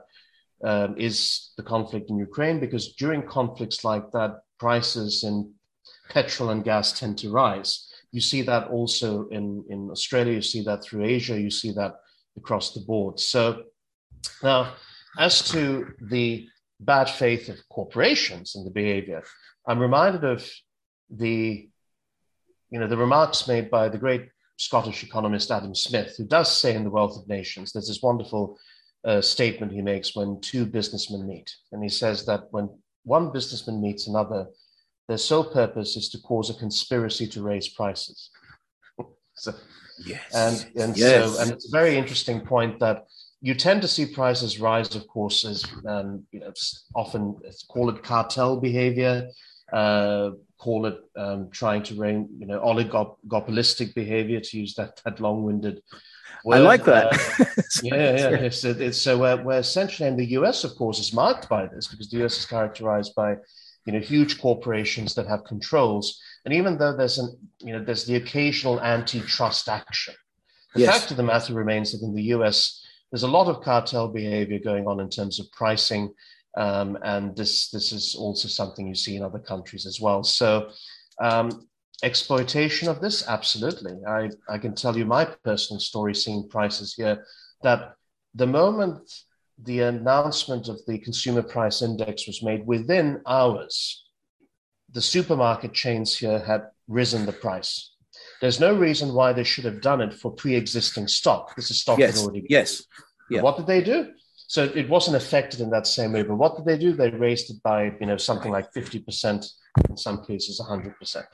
[0.65, 5.53] um, is the conflict in Ukraine, because during conflicts like that, prices in
[6.09, 7.86] petrol and gas tend to rise.
[8.17, 11.97] You see that also in, in Australia, you see that through Asia, you see that
[12.39, 13.21] across the board.
[13.21, 13.65] So
[14.43, 14.73] now,
[15.19, 16.49] as to the
[16.81, 19.23] bad faith of corporations and the behavior,
[19.69, 20.51] I'm reminded of
[21.11, 21.69] the,
[22.71, 26.75] you know, the remarks made by the great Scottish economist Adam Smith, who does say
[26.75, 28.59] in The Wealth of Nations, there's this wonderful
[29.05, 31.55] uh, statement he makes when two businessmen meet.
[31.71, 32.71] And he says that when
[33.05, 34.47] one businessman meets another,
[35.09, 38.31] their sole purpose is to cause a conspiracy to raise prices.
[39.35, 39.55] so,
[40.05, 40.35] yes.
[40.35, 41.35] And, and yes.
[41.35, 43.07] so, and it's a very interesting point that
[43.41, 46.53] you tend to see prices rise, of course, as um, you know,
[46.95, 47.37] often
[47.69, 49.29] call it cartel behavior,
[49.73, 55.21] uh, call it um, trying to rein, you know, oligopolistic behavior, to use that that
[55.21, 55.83] long-winded.
[56.45, 56.57] Word.
[56.57, 57.13] I like that.
[57.13, 57.45] Uh,
[57.83, 58.29] yeah, yeah.
[58.37, 61.89] It's, it's so uh, where essentially, and the US, of course, is marked by this
[61.89, 63.37] because the US is characterized by,
[63.87, 68.05] you know, huge corporations that have controls, and even though there's an, you know, there's
[68.05, 70.15] the occasional antitrust action.
[70.75, 70.99] The yes.
[70.99, 74.59] fact of the matter remains that in the US, there's a lot of cartel behavior
[74.59, 76.13] going on in terms of pricing.
[76.57, 80.23] Um, and this, this is also something you see in other countries as well.
[80.23, 80.71] So,
[81.21, 81.69] um,
[82.03, 83.93] exploitation of this, absolutely.
[84.07, 87.25] I, I can tell you my personal story seeing prices here
[87.63, 87.95] that
[88.35, 89.11] the moment
[89.63, 94.05] the announcement of the consumer price index was made within hours.
[94.93, 97.93] The supermarket chains here had risen the price.
[98.41, 101.55] There's no reason why they should have done it for pre-existing stock.
[101.57, 102.47] This is stock yes, already.
[102.49, 102.85] Yes.
[103.31, 103.43] Yeah.
[103.43, 104.13] What did they do?
[104.49, 106.23] So it wasn't affected in that same way.
[106.23, 106.93] But what did they do?
[106.93, 109.45] They raised it by you know something like fifty percent,
[109.89, 111.27] in some cases hundred percent,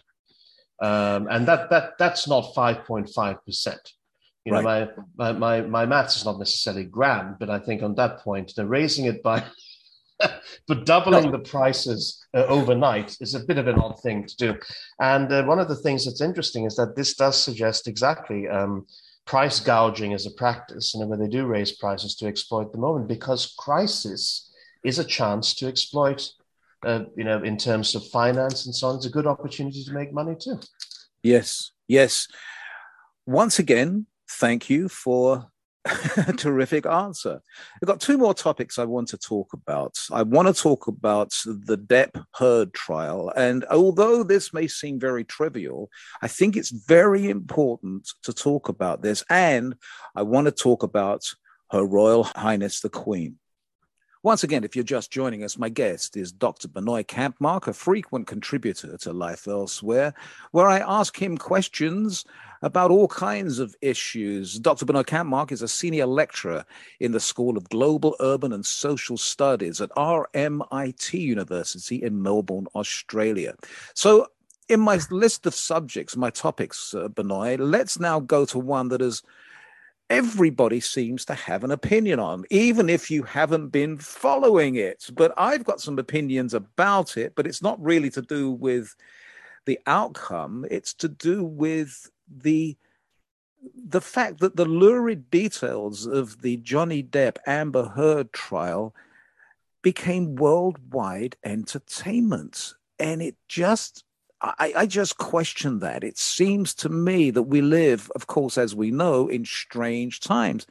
[0.80, 3.80] um, and that that that's not five point five percent.
[4.44, 4.88] You know, right.
[5.16, 8.52] my, my my my maths is not necessarily grand, but I think on that point
[8.56, 9.44] they're raising it by
[10.68, 14.54] but doubling the prices uh, overnight is a bit of an odd thing to do.
[15.00, 18.86] And uh, one of the things that's interesting is that this does suggest exactly um,
[19.26, 23.08] price gouging as a practice, and when they do raise prices to exploit the moment,
[23.08, 24.50] because crisis
[24.84, 26.28] is a chance to exploit.
[26.84, 29.92] Uh, you know, in terms of finance and so on, it's a good opportunity to
[29.92, 30.58] make money too.
[31.22, 32.26] Yes, yes.
[33.24, 35.52] Once again, thank you for
[36.26, 37.40] a terrific answer.
[37.82, 39.96] I've got two more topics I want to talk about.
[40.12, 43.32] I want to talk about the Depp Heard trial.
[43.36, 45.90] And although this may seem very trivial,
[46.20, 49.24] I think it's very important to talk about this.
[49.28, 49.74] And
[50.14, 51.24] I want to talk about
[51.70, 53.38] Her Royal Highness the Queen.
[54.24, 56.68] Once again, if you're just joining us, my guest is Dr.
[56.68, 60.14] Binoy Kampmark, a frequent contributor to Life Elsewhere,
[60.52, 62.24] where I ask him questions
[62.62, 64.60] about all kinds of issues.
[64.60, 64.86] Dr.
[64.86, 66.64] Binoy Kampmark is a senior lecturer
[67.00, 73.56] in the School of Global, Urban and Social Studies at RMIT University in Melbourne, Australia.
[73.94, 74.28] So,
[74.68, 79.02] in my list of subjects, my topics, uh, Binoy, let's now go to one that
[79.02, 79.24] is
[80.12, 85.08] everybody seems to have an opinion on, even if you haven't been following it.
[85.14, 88.94] But I've got some opinions about it, but it's not really to do with
[89.64, 92.76] the outcome, it's to do with the
[93.76, 98.92] the fact that the lurid details of the Johnny Depp Amber Heard trial
[99.82, 102.74] became worldwide entertainment.
[102.98, 104.04] And it just
[104.42, 106.02] I, I, just question that.
[106.02, 110.66] It seems to me that we live, of course, as we know, in strange times.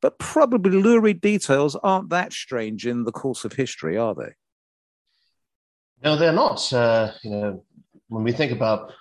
[0.00, 4.34] But probably lurid details aren't that strange in the course of history, are they?
[6.04, 6.72] No, they're not.
[6.72, 7.64] Uh, you know,
[8.08, 8.92] when we think about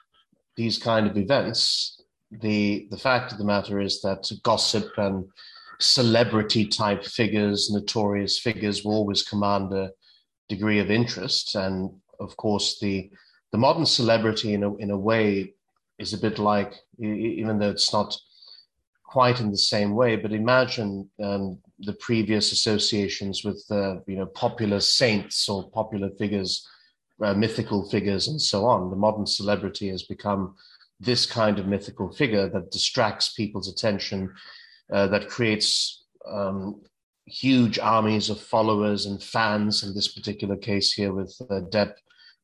[0.56, 5.26] these kind of events, the the fact of the matter is that gossip and
[5.80, 9.92] celebrity type figures, notorious figures, will always command a
[10.50, 11.56] degree of interest.
[11.56, 13.12] And of course, the
[13.56, 15.54] the modern celebrity in a, in a way
[15.98, 18.14] is a bit like even though it's not
[19.06, 24.26] quite in the same way but imagine um, the previous associations with uh, you know
[24.26, 26.68] popular saints or popular figures
[27.24, 28.90] uh, mythical figures and so on.
[28.90, 30.56] The modern celebrity has become
[31.00, 34.34] this kind of mythical figure that distracts people's attention
[34.92, 36.82] uh, that creates um,
[37.26, 41.94] huge armies of followers and fans in this particular case here with uh, Depp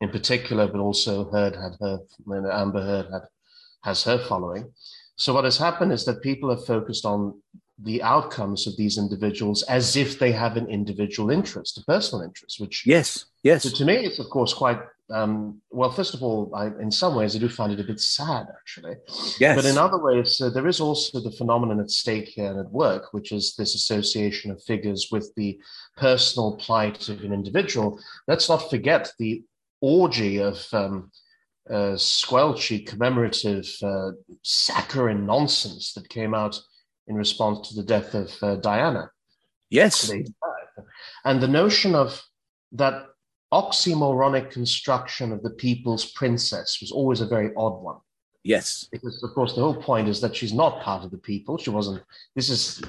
[0.02, 2.00] in particular, but also Heard had her,
[2.52, 3.22] Amber Heard had,
[3.84, 4.74] has her following.
[5.16, 7.40] So what has happened is that people have focused on
[7.84, 12.60] the outcomes of these individuals as if they have an individual interest, a personal interest,
[12.60, 13.64] which yes, yes.
[13.64, 14.80] So to me, it's of course quite
[15.12, 15.92] um, well.
[15.92, 18.96] First of all, I, in some ways, I do find it a bit sad, actually.
[19.40, 19.56] Yes.
[19.56, 22.72] But in other ways, uh, there is also the phenomenon at stake here and at
[22.72, 25.60] work, which is this association of figures with the
[25.98, 28.00] personal plight of an individual.
[28.28, 29.44] Let's not forget the
[29.82, 31.12] orgy of um,
[31.70, 34.12] uh, squelchy commemorative uh,
[34.44, 36.60] saccharine nonsense that came out
[37.08, 39.10] in response to the death of uh, Diana.
[39.70, 40.12] Yes.
[41.26, 42.22] And the notion of
[42.74, 43.06] that
[43.54, 47.98] oxymoronic construction of the people's princess was always a very odd one.
[48.44, 48.88] Yes.
[48.92, 51.58] Because of course the whole point is that she's not part of the people.
[51.60, 52.02] She wasn't.
[52.36, 52.82] This is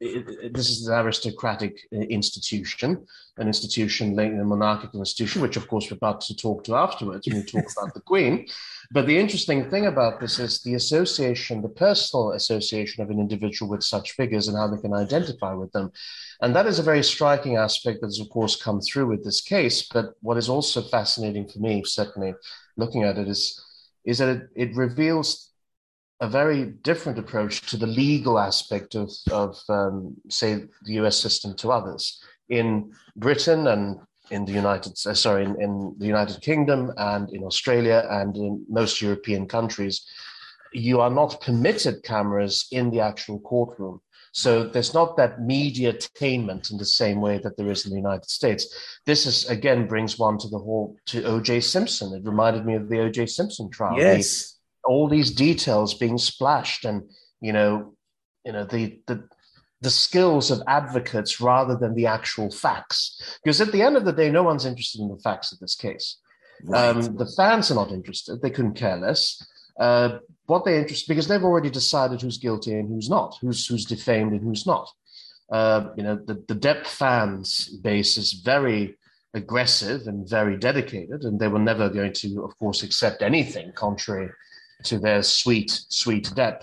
[0.00, 3.06] this is an aristocratic uh, institution,
[3.38, 7.26] an institution linked a monarchical institution, which of course we're about to talk to afterwards
[7.26, 8.46] when we talk about the Queen.
[8.90, 13.70] But the interesting thing about this is the association, the personal association of an individual
[13.70, 15.90] with such figures and how they can identify with them.
[16.42, 19.40] And that is a very striking aspect that has, of course, come through with this
[19.40, 19.88] case.
[19.88, 22.34] But what is also fascinating for me, certainly
[22.76, 23.62] looking at it, is
[24.08, 25.50] is that it, it reveals
[26.20, 31.54] a very different approach to the legal aspect of, of um, say, the US system
[31.56, 32.18] to others.
[32.48, 34.00] In Britain and
[34.30, 38.64] in the United, uh, sorry, in, in the United Kingdom and in Australia and in
[38.70, 40.06] most European countries,
[40.72, 44.00] you are not permitted cameras in the actual courtroom.
[44.38, 47.96] So there's not that media attainment in the same way that there is in the
[47.96, 48.72] United States.
[49.04, 51.60] This is again brings one to the whole to O.J.
[51.60, 52.14] Simpson.
[52.14, 53.26] It reminded me of the O.J.
[53.26, 53.98] Simpson trial.
[53.98, 57.10] Yes, the, all these details being splashed, and
[57.40, 57.94] you know,
[58.44, 59.28] you know the the
[59.80, 63.20] the skills of advocates rather than the actual facts.
[63.42, 65.74] Because at the end of the day, no one's interested in the facts of this
[65.74, 66.16] case.
[66.62, 66.90] Right.
[66.90, 69.44] Um, the fans are not interested; they couldn't care less.
[69.80, 70.18] Uh,
[70.48, 74.32] what they're interested because they've already decided who's guilty and who's not, who's who's defamed
[74.32, 74.90] and who's not.
[75.52, 78.96] Uh, you know, the, the Depp fans base is very
[79.34, 84.30] aggressive and very dedicated, and they were never going to, of course, accept anything contrary
[84.84, 86.62] to their sweet, sweet Depp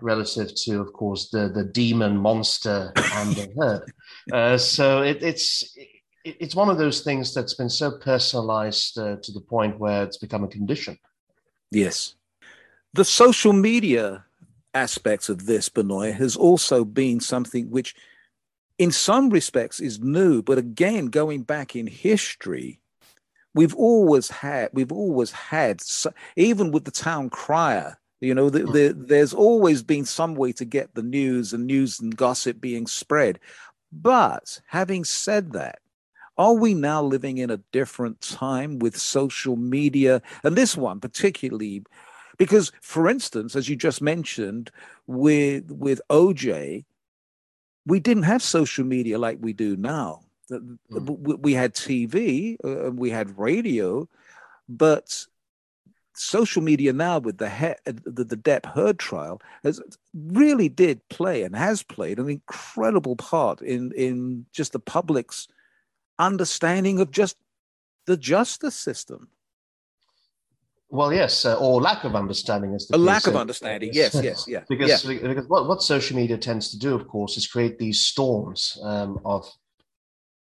[0.00, 3.92] relative to, of course, the the demon monster Amber Heard.
[4.32, 5.72] Uh, so it, it's
[6.24, 10.02] it, it's one of those things that's been so personalized uh, to the point where
[10.02, 10.98] it's become a condition.
[11.70, 12.16] Yes,
[12.92, 14.24] the social media
[14.74, 17.94] aspects of this, Binoy, has also been something which,
[18.78, 20.42] in some respects, is new.
[20.42, 22.80] But again, going back in history,
[23.54, 25.82] we've always had we've always had
[26.36, 28.72] even with the town crier you know, the, hmm.
[28.72, 32.86] the, there's always been some way to get the news and news and gossip being
[32.86, 33.38] spread.
[33.92, 35.80] But having said that,
[36.38, 40.22] are we now living in a different time with social media?
[40.44, 41.82] And this one particularly,
[42.40, 44.70] because for instance, as you just mentioned,
[45.06, 46.86] with with OJ,
[47.84, 50.22] we didn't have social media like we do now.
[50.50, 51.38] Mm.
[51.42, 54.08] We had TV, uh, we had radio,
[54.70, 55.26] but
[56.14, 59.78] social media now with the, he- the, the Depp Heard trial has
[60.14, 65.46] really did play and has played an incredible part in in just the public's
[66.18, 67.36] understanding of just
[68.06, 69.28] the justice system.
[70.92, 73.90] Well, yes, uh, or lack of understanding is the a lack of understanding.
[73.92, 74.64] Yes, yes, yeah.
[74.68, 75.28] because yeah.
[75.28, 79.20] because what, what social media tends to do, of course, is create these storms um,
[79.24, 79.48] of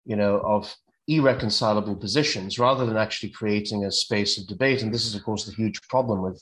[0.05, 0.75] you know of
[1.07, 4.81] irreconcilable positions rather than actually creating a space of debate.
[4.81, 6.41] And this is, of course, the huge problem with,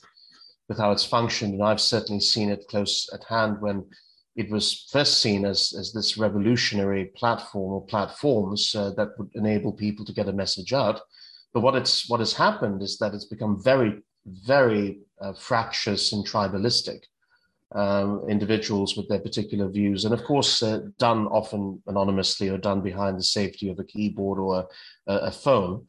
[0.68, 1.54] with how it's functioned.
[1.54, 3.84] And I've certainly seen it close at hand when
[4.36, 9.72] it was first seen as, as this revolutionary platform or platforms uh, that would enable
[9.72, 11.00] people to get a message out.
[11.52, 16.26] But what it's what has happened is that it's become very, very uh, fractious and
[16.26, 17.04] tribalistic
[17.74, 22.82] um, individuals with their particular views, and of course, uh, done often anonymously or done
[22.82, 24.68] behind the safety of a keyboard or
[25.06, 25.86] a, a, phone.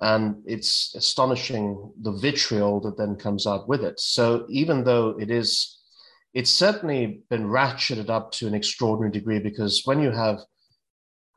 [0.00, 4.00] And it's astonishing the vitriol that then comes out with it.
[4.00, 5.78] So even though it is,
[6.34, 10.40] it's certainly been ratcheted up to an extraordinary degree because when you have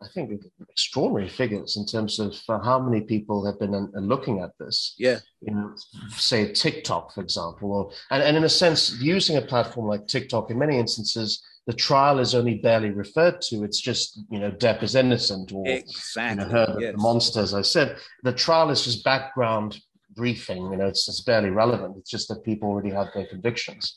[0.01, 4.41] I think extraordinary figures in terms of uh, how many people have been uh, looking
[4.41, 4.93] at this.
[4.97, 5.19] Yeah.
[5.41, 5.73] You know,
[6.09, 10.51] say TikTok, for example, or and, and in a sense, using a platform like TikTok,
[10.51, 13.63] in many instances, the trial is only barely referred to.
[13.63, 16.43] It's just you know, Depp is innocent, or exactly.
[16.43, 16.91] you know, her yes.
[16.93, 17.97] the monster, as I said.
[18.23, 19.79] The trial is just background
[20.15, 20.71] briefing.
[20.71, 21.95] You know, it's, it's barely relevant.
[21.97, 23.95] It's just that people already have their convictions.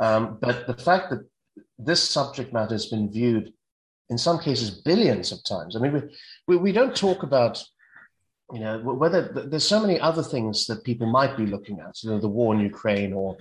[0.00, 1.20] Um, but the fact that
[1.78, 3.52] this subject matter has been viewed
[4.08, 5.76] in some cases billions of times.
[5.76, 6.02] I mean, we,
[6.48, 7.62] we, we don't talk about,
[8.52, 12.10] you know, whether there's so many other things that people might be looking at, you
[12.10, 13.36] know, the war in Ukraine or,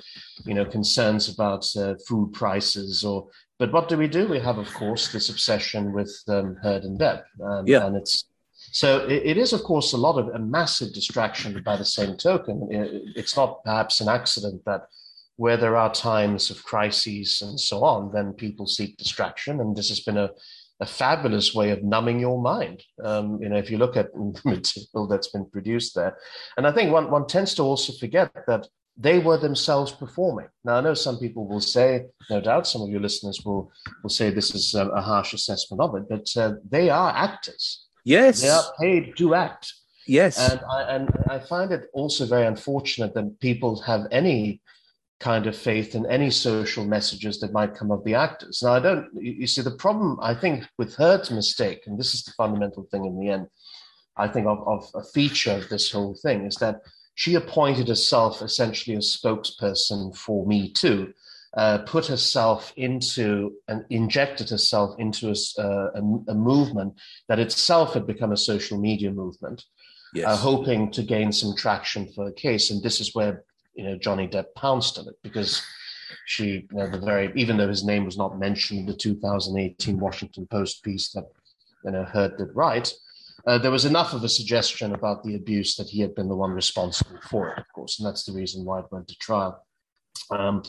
[0.45, 3.27] you know, concerns about uh, food prices or,
[3.59, 4.27] but what do we do?
[4.27, 7.23] We have, of course, this obsession with um, Heard and Depp.
[7.41, 7.85] Um, yeah.
[7.85, 8.25] And it's,
[8.71, 11.61] so it, it is, of course, a lot of a massive distraction.
[11.63, 14.87] By the same token, it, it's not perhaps an accident that
[15.37, 19.59] where there are times of crises and so on, then people seek distraction.
[19.59, 20.29] And this has been a,
[20.79, 22.83] a fabulous way of numbing your mind.
[23.03, 26.17] Um, you know, if you look at the material that's been produced there.
[26.57, 28.67] And I think one, one tends to also forget that
[28.97, 30.47] they were themselves performing.
[30.63, 33.69] Now, I know some people will say, no doubt, some of your listeners will,
[34.01, 37.87] will say this is a, a harsh assessment of it, but uh, they are actors.
[38.05, 38.41] Yes.
[38.41, 39.73] They are paid to act.
[40.07, 40.37] Yes.
[40.51, 44.61] And I, and I find it also very unfortunate that people have any
[45.19, 48.61] kind of faith in any social messages that might come of the actors.
[48.61, 52.23] Now, I don't, you see, the problem, I think, with Heard's mistake, and this is
[52.23, 53.47] the fundamental thing in the end,
[54.17, 56.81] I think, of, of a feature of this whole thing, is that
[57.15, 61.13] she appointed herself essentially a spokesperson for Me Too.
[61.55, 66.93] Uh, put herself into and injected herself into a, uh, a, a, movement
[67.29, 69.63] that itself had become a social media movement,
[70.13, 70.27] yes.
[70.27, 72.71] uh, hoping to gain some traction for the case.
[72.71, 73.45] And this is where
[73.75, 75.61] you know Johnny Depp pounced on it because
[76.25, 80.47] she, you know, the very even though his name was not mentioned the 2018 Washington
[80.47, 81.25] Post piece that
[81.83, 82.91] you know Heard did right,
[83.47, 86.35] uh, there was enough of a suggestion about the abuse that he had been the
[86.35, 89.65] one responsible for it, of course, and that's the reason why it went to trial.
[90.31, 90.63] Um,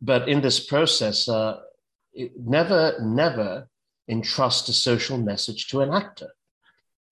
[0.00, 1.60] but in this process, uh,
[2.38, 3.68] never, never
[4.08, 6.28] entrust a social message to an actor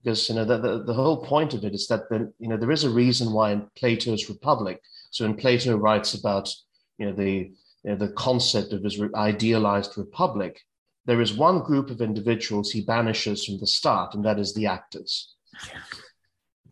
[0.03, 2.57] because you know the, the, the, whole point of it is that the, you know
[2.57, 4.81] there is a reason why in Plato's Republic
[5.11, 6.53] so when Plato writes about
[6.99, 7.51] you know the
[7.85, 10.61] you know, the concept of his idealized republic,
[11.07, 14.67] there is one group of individuals he banishes from the start, and that is the
[14.67, 15.35] actors.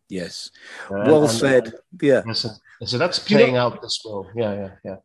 [0.09, 0.51] Yes.
[0.91, 1.73] Uh, well and, said.
[2.01, 2.23] Yeah.
[2.33, 2.51] So,
[2.85, 4.27] so, that's playing you know, out this role.
[4.35, 4.97] Yeah, yeah, yeah.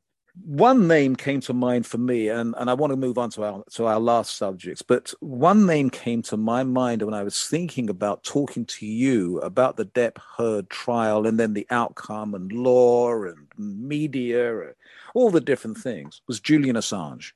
[0.41, 3.43] One name came to mind for me, and, and I want to move on to
[3.43, 4.81] our to our last subjects.
[4.81, 9.37] But one name came to my mind when I was thinking about talking to you
[9.41, 14.73] about the Depp Heard trial, and then the outcome, and law, and media,
[15.13, 16.21] all the different things.
[16.27, 17.33] Was Julian Assange?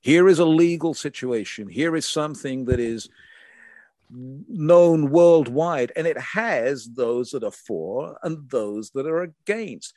[0.00, 1.68] Here is a legal situation.
[1.68, 3.08] Here is something that is
[4.10, 9.92] known worldwide, and it has those that are for and those that are against.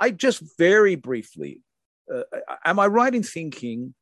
[0.00, 1.62] I just very briefly,
[2.12, 2.22] uh,
[2.64, 3.94] am I right in thinking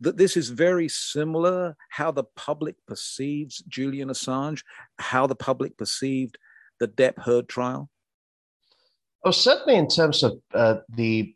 [0.00, 4.62] that this is very similar how the public perceives Julian Assange,
[4.98, 6.38] how the public perceived
[6.80, 7.88] the Depp Heard trial?
[9.24, 11.34] Oh, certainly in terms of uh, the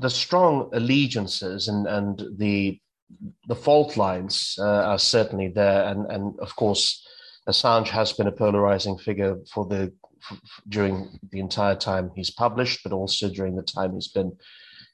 [0.00, 2.80] the strong allegiances and and the
[3.46, 7.06] the fault lines uh, are certainly there, and and of course,
[7.48, 9.92] Assange has been a polarizing figure for the
[10.68, 14.36] during the entire time he's published, but also during the time he's been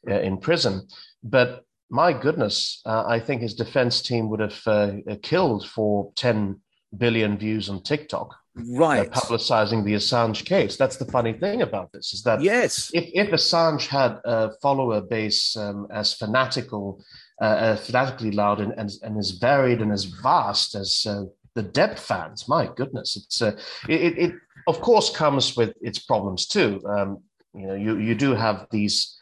[0.09, 0.87] uh, in prison.
[1.23, 4.93] But my goodness, uh, I think his defense team would have uh,
[5.23, 6.61] killed for ten
[6.97, 8.35] billion views on TikTok.
[8.57, 10.77] Right, uh, publicizing the Assange case.
[10.77, 15.01] That's the funny thing about this is that yes, if, if Assange had a follower
[15.01, 17.03] base um, as fanatical
[17.41, 21.25] uh, fanatically loud and, and, and as varied and as vast as uh,
[21.55, 22.49] the Depp fans.
[22.49, 23.57] My goodness, it's uh,
[23.89, 24.35] it, it
[24.67, 26.81] of course comes with its problems too.
[26.89, 27.23] Um,
[27.55, 29.19] you know, you you do have these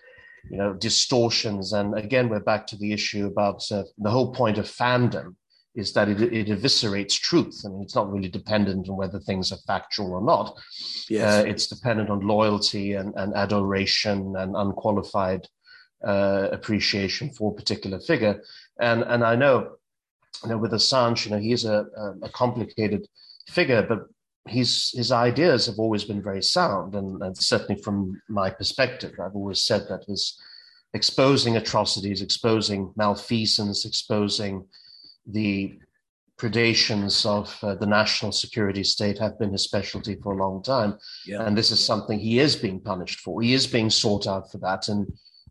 [0.50, 4.58] you know distortions, and again, we're back to the issue about uh, the whole point
[4.58, 5.36] of fandom
[5.74, 7.62] is that it, it eviscerates truth.
[7.64, 10.58] I mean, it's not really dependent on whether things are factual or not.
[11.08, 11.44] Yes.
[11.44, 15.48] Uh, it's dependent on loyalty and, and adoration and unqualified
[16.06, 18.42] uh, appreciation for a particular figure.
[18.80, 19.76] And and I know,
[20.42, 21.86] you know, with Assange, you know, he's a,
[22.22, 23.06] a complicated
[23.48, 24.06] figure, but
[24.48, 29.36] his his ideas have always been very sound, and, and certainly from my perspective, I've
[29.36, 30.38] always said that his
[30.94, 34.66] exposing atrocities, exposing malfeasance, exposing
[35.26, 35.78] the
[36.42, 40.98] predations of uh, the national security state have been his specialty for a long time.
[41.24, 41.42] Yeah.
[41.42, 43.40] And this is something he is being punished for.
[43.40, 44.88] He is being sought out for that.
[44.88, 45.06] And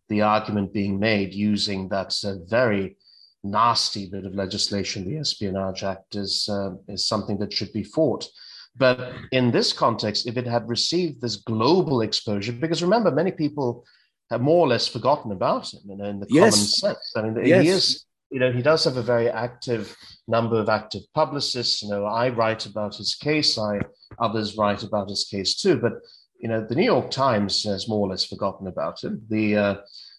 [0.09, 2.97] the argument being made using that uh, very
[3.43, 8.27] nasty bit of legislation, the Espionage Act, is, uh, is something that should be fought.
[8.76, 13.86] But in this context, if it had received this global exposure, because remember, many people
[14.30, 16.55] have more or less forgotten about him in, in the yes.
[16.55, 17.13] common sense.
[17.15, 17.63] I mean, yes.
[17.63, 19.95] he is, you know, he does have a very active
[20.28, 21.84] number of active publicists.
[21.84, 23.82] You know, I write about his case, I
[24.19, 25.78] others write about his case too.
[25.78, 25.93] But
[26.39, 29.22] you know, the New York Times has more or less forgotten about him.
[29.30, 29.76] The uh,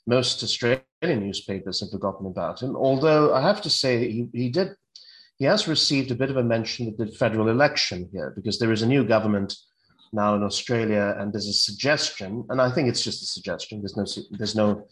[0.06, 2.76] most Australian newspapers have forgotten about him.
[2.76, 4.76] Although I have to say, he, he did,
[5.38, 8.72] he has received a bit of a mention at the federal election here because there
[8.72, 9.56] is a new government
[10.12, 13.80] now in Australia, and there's a suggestion, and I think it's just a suggestion.
[13.80, 14.04] There's no,
[14.36, 14.86] there's no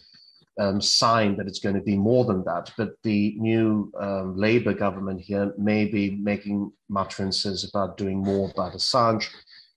[0.59, 2.73] um, sign that it's going to be more than that.
[2.77, 8.75] But the new um, Labor government here may be making utterances about doing more about
[8.75, 9.29] Assange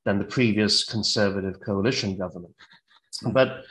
[0.06, 2.54] than the previous Conservative coalition government.
[3.32, 3.64] But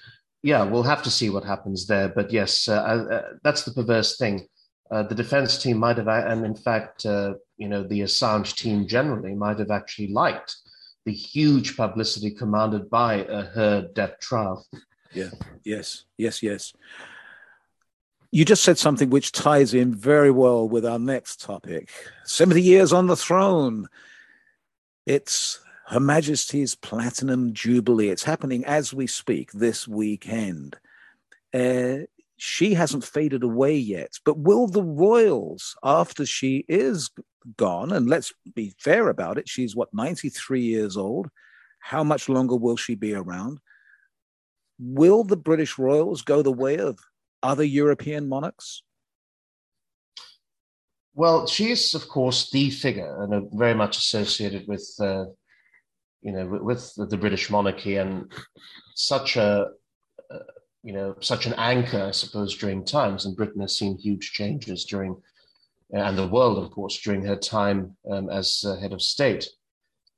[0.42, 2.08] yeah, we'll have to see what happens there.
[2.08, 4.46] But yes, uh, uh, that's the perverse thing.
[4.92, 8.86] Uh, the defense team might have, and in fact, uh, you know, the Assange team
[8.86, 10.54] generally might have actually liked
[11.06, 14.66] the huge publicity commanded by Heard Depp trial.
[15.14, 15.30] Yeah,
[15.64, 16.74] yes, yes, yes.
[18.30, 21.90] You just said something which ties in very well with our next topic
[22.24, 23.88] 70 years on the throne.
[25.06, 28.10] It's her Majesty's Platinum Jubilee.
[28.10, 30.76] It's happening as we speak this weekend.
[31.52, 32.06] Uh,
[32.44, 37.08] she hasn't faded away yet, but will the royals, after she is
[37.56, 41.28] gone, and let's be fair about it, she's what, 93 years old?
[41.78, 43.60] How much longer will she be around?
[44.80, 46.98] Will the British royals go the way of
[47.44, 48.82] other European monarchs?
[51.14, 55.26] Well, she is, of course, the figure and very much associated with uh,
[56.22, 58.32] you know, with, the British monarchy and
[58.94, 59.68] such a,
[60.82, 63.24] you know, such an anchor, I suppose, during times.
[63.24, 65.16] And Britain has seen huge changes during,
[65.90, 69.48] and the world, of course, during her time um, as uh, head of state.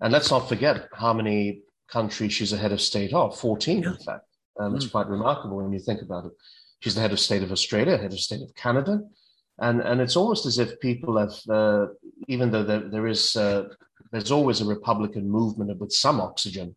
[0.00, 3.88] And let's not forget how many countries she's a head of state of 14, yeah.
[3.90, 4.26] in fact.
[4.58, 4.76] Um, mm.
[4.76, 6.32] It's quite remarkable when you think about it.
[6.80, 9.00] She's the head of state of Australia, head of state of Canada.
[9.58, 11.86] And, and it's almost as if people have, uh,
[12.28, 13.68] even though there, there is uh,
[14.14, 16.76] there's always a Republican movement with some oxygen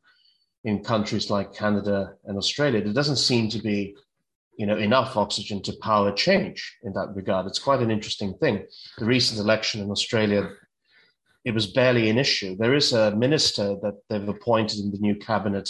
[0.67, 2.83] in countries like Canada and Australia.
[2.83, 3.95] There doesn't seem to be
[4.57, 7.45] you know, enough oxygen to power change in that regard.
[7.45, 8.65] It's quite an interesting thing.
[8.97, 10.49] The recent election in Australia,
[11.45, 12.57] it was barely an issue.
[12.57, 15.69] There is a minister that they've appointed in the new cabinet.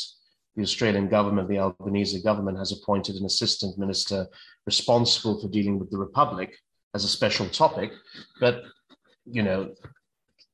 [0.56, 4.26] The Australian government, the Albanese government, has appointed an assistant minister
[4.66, 6.56] responsible for dealing with the Republic
[6.96, 7.92] as a special topic.
[8.40, 8.64] But,
[9.26, 9.76] you know,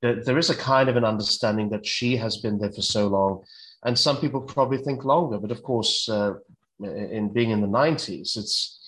[0.02, 3.08] there, there is a kind of an understanding that she has been there for so
[3.08, 3.44] long.
[3.86, 5.38] And some people probably think longer.
[5.38, 6.36] But of course, uh,
[6.84, 8.38] in being in the 90s.
[8.38, 8.80] It's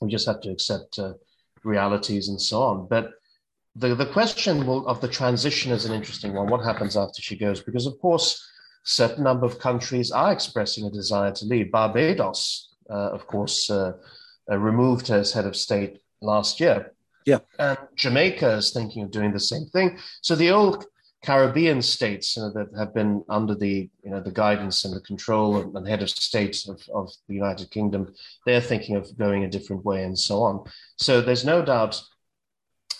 [0.00, 1.14] we just have to accept uh,
[1.64, 2.86] realities and so on.
[2.86, 3.12] But
[3.74, 6.48] the, the question will, of the transition is an interesting one.
[6.48, 7.62] What happens after she goes?
[7.62, 8.46] Because of course,
[8.84, 11.72] certain number of countries are expressing a desire to leave.
[11.72, 13.92] Barbados, uh, of course, uh,
[14.50, 16.92] uh removed her as head of state last year.
[17.24, 17.38] Yeah.
[17.58, 19.98] And Jamaica is thinking of doing the same thing.
[20.20, 20.86] So the old
[21.26, 25.00] Caribbean states you know, that have been under the you know the guidance and the
[25.00, 28.14] control and, and head of state of, of the United Kingdom,
[28.46, 30.64] they're thinking of going a different way and so on.
[30.98, 32.00] So there's no doubt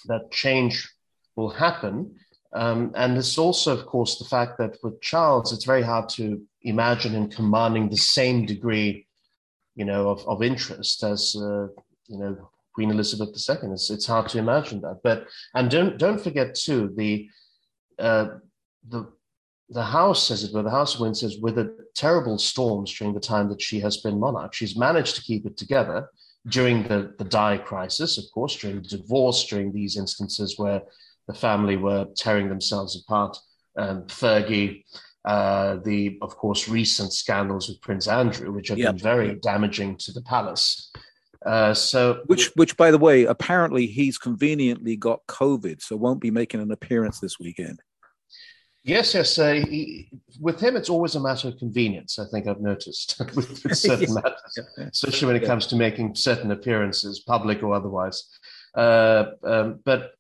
[0.06, 0.90] that change
[1.36, 2.16] will happen.
[2.52, 6.42] Um, and it's also, of course, the fact that with Charles, it's very hard to
[6.62, 9.06] imagine him commanding the same degree,
[9.76, 11.68] you know, of, of interest as uh,
[12.08, 13.70] you know Queen Elizabeth II.
[13.70, 14.98] It's, it's hard to imagine that.
[15.04, 17.28] But and don't don't forget too the
[17.98, 18.26] uh,
[18.88, 19.08] the
[19.68, 23.20] the house, as it were, the House of Windsor, with a terrible storms during the
[23.20, 24.54] time that she has been monarch.
[24.54, 26.08] She's managed to keep it together
[26.48, 30.82] during the, the Di crisis, of course, during the divorce, during these instances where
[31.26, 33.36] the family were tearing themselves apart.
[33.76, 34.84] Um, Fergie,
[35.24, 38.92] uh, the, of course, recent scandals with Prince Andrew, which have yep.
[38.92, 40.92] been very damaging to the palace.
[41.46, 46.30] Uh, so, which, which, by the way, apparently he's conveniently got COVID, so won't be
[46.30, 47.80] making an appearance this weekend.
[48.82, 49.38] Yes, yes.
[49.38, 50.08] Uh, he,
[50.40, 52.18] with him, it's always a matter of convenience.
[52.18, 54.84] I think I've noticed with, with certain matters, yeah.
[54.92, 55.48] especially when it yeah.
[55.48, 58.28] comes to making certain appearances, public or otherwise.
[58.74, 60.12] Uh, um, but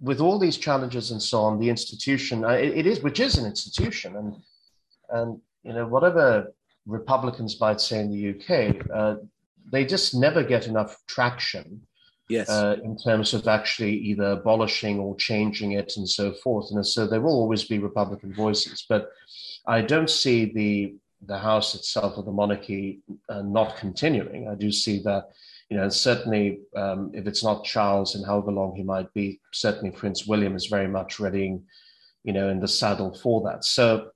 [0.00, 3.38] with all these challenges and so on, the institution uh, it, it is, which is
[3.38, 4.36] an institution, and
[5.10, 6.52] and you know whatever
[6.86, 9.16] Republicans might say in the UK, uh,
[9.72, 11.80] they just never get enough traction
[12.28, 12.48] yes.
[12.48, 16.70] Uh, in terms of actually either abolishing or changing it and so forth.
[16.70, 19.10] And so there will always be Republican voices, but
[19.66, 20.94] I don't see the
[21.24, 24.48] the House itself or the monarchy uh, not continuing.
[24.48, 25.28] I do see that,
[25.68, 29.92] you know, certainly um, if it's not Charles and however long he might be, certainly
[29.92, 31.62] Prince William is very much readying,
[32.24, 33.64] you know, in the saddle for that.
[33.64, 34.10] So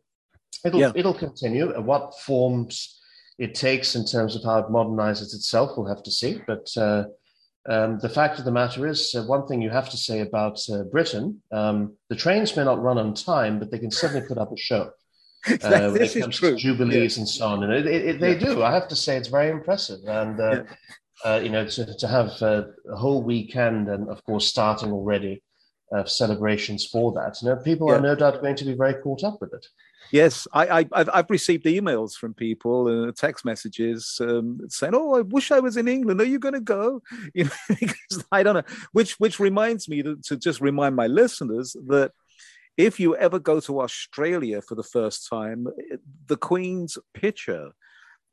[0.65, 0.93] it'll yeah.
[0.97, 1.81] it'll continue.
[1.81, 2.96] What forms
[3.39, 6.41] it takes in terms of how it modernizes itself, we'll have to see.
[6.47, 7.05] But uh,
[7.68, 10.59] um, the fact of the matter is, uh, one thing you have to say about
[10.70, 14.39] uh, Britain: um, the trains may not run on time, but they can certainly put
[14.39, 14.91] up a show.
[15.62, 17.20] Uh, when it comes to jubilees yeah.
[17.20, 18.39] and so on, and it, it, it, they yeah.
[18.39, 18.64] do.
[18.64, 20.62] I have to say, it's very impressive, and uh, yeah.
[21.24, 25.45] Uh, you know, to, to have uh, a whole weekend, and of course, starting already
[26.05, 27.41] celebrations for that.
[27.41, 29.64] You know, people are no doubt going to be very caught up with it.
[30.11, 35.21] Yes, I, I, have received emails from people, uh, text messages um, saying, "Oh, I
[35.23, 36.21] wish I was in England.
[36.21, 37.03] Are you going to go?"
[37.35, 38.63] You know, because I don't know.
[38.93, 42.13] Which which reminds me to, to just remind my listeners that
[42.77, 45.67] if you ever go to Australia for the first time,
[46.27, 47.73] the Queen's picture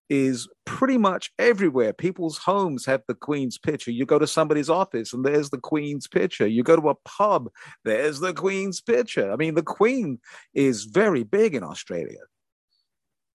[0.09, 1.93] is pretty much everywhere.
[1.93, 3.91] People's homes have the Queen's picture.
[3.91, 6.47] You go to somebody's office and there's the Queen's picture.
[6.47, 7.49] You go to a pub,
[7.83, 9.31] there's the Queen's picture.
[9.31, 10.19] I mean, the Queen
[10.53, 12.19] is very big in Australia.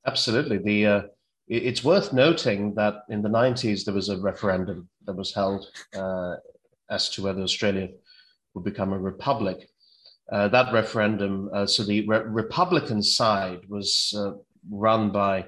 [0.06, 0.58] Absolutely.
[0.58, 1.02] The uh,
[1.48, 5.66] it's worth noting that in the 90s there was a referendum that was held
[5.96, 6.36] uh,
[6.90, 7.88] as to whether Australia
[8.54, 9.68] would become a republic.
[10.30, 14.32] Uh, that referendum, uh, so the re- Republican side was uh,
[14.70, 15.46] run by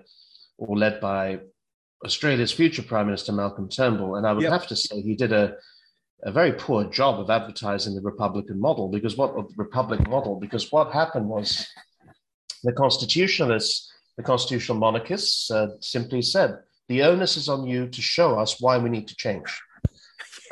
[0.61, 1.41] or led by
[2.05, 4.17] Australia's future Prime Minister Malcolm Turnbull.
[4.17, 4.53] And I would yep.
[4.53, 5.55] have to say he did a,
[6.23, 10.71] a very poor job of advertising the Republican model because what the Republic model because
[10.71, 11.67] what happened was
[12.63, 16.59] the constitutionalists, the constitutional monarchists, uh, simply said
[16.89, 19.61] the onus is on you to show us why we need to change.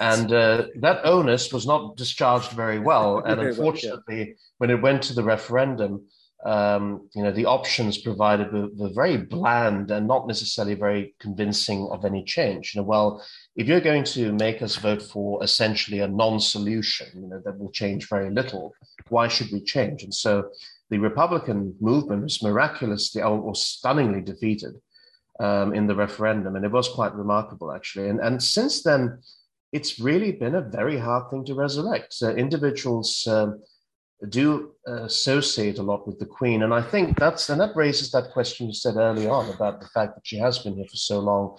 [0.00, 3.22] And uh, that onus was not discharged very well.
[3.26, 6.06] And unfortunately, when it went to the referendum,
[6.44, 11.88] um, you know, the options provided were, were, very bland and not necessarily very convincing
[11.90, 12.74] of any change.
[12.74, 13.24] You know, well,
[13.56, 17.72] if you're going to make us vote for essentially a non-solution, you know, that will
[17.72, 18.72] change very little,
[19.08, 20.04] why should we change?
[20.04, 20.48] And so
[20.90, 24.74] the Republican movement was miraculously or, stunningly defeated
[25.40, 28.08] um, in the referendum, and it was quite remarkable actually.
[28.08, 29.18] And and since then,
[29.72, 32.22] it's really been a very hard thing to resurrect.
[32.22, 33.26] Individuals.
[33.26, 33.60] Um,
[34.28, 36.62] do uh, associate a lot with the Queen.
[36.62, 39.88] And I think that's, and that raises that question you said early on about the
[39.88, 41.56] fact that she has been here for so long.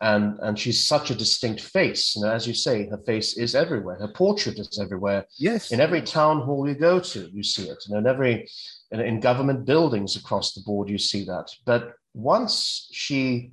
[0.00, 2.16] and and she's such a distinct face.
[2.16, 3.96] You know, as you say, her face is everywhere.
[3.96, 5.24] Her portrait is everywhere.
[5.38, 5.72] Yes.
[5.72, 7.82] In every town hall you go to, you see it.
[7.86, 8.48] You know, in every
[8.90, 11.50] in, in government buildings across the board, you see that.
[11.64, 13.52] But once she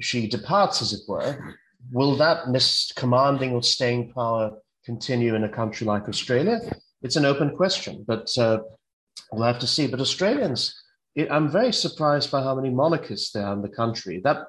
[0.00, 1.56] she departs, as it were,
[1.92, 4.52] will that miss commanding or staying power
[4.84, 6.60] continue in a country like Australia?
[7.02, 8.60] It's an open question, but uh,
[9.32, 9.86] we'll have to see.
[9.86, 10.80] But Australians,
[11.14, 14.20] it, I'm very surprised by how many monarchists there are in the country.
[14.22, 14.46] That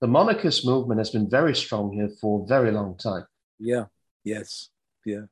[0.00, 3.26] the monarchist movement has been very strong here for a very long time.
[3.58, 3.84] Yeah.
[4.24, 4.70] Yes.
[5.04, 5.26] Yeah.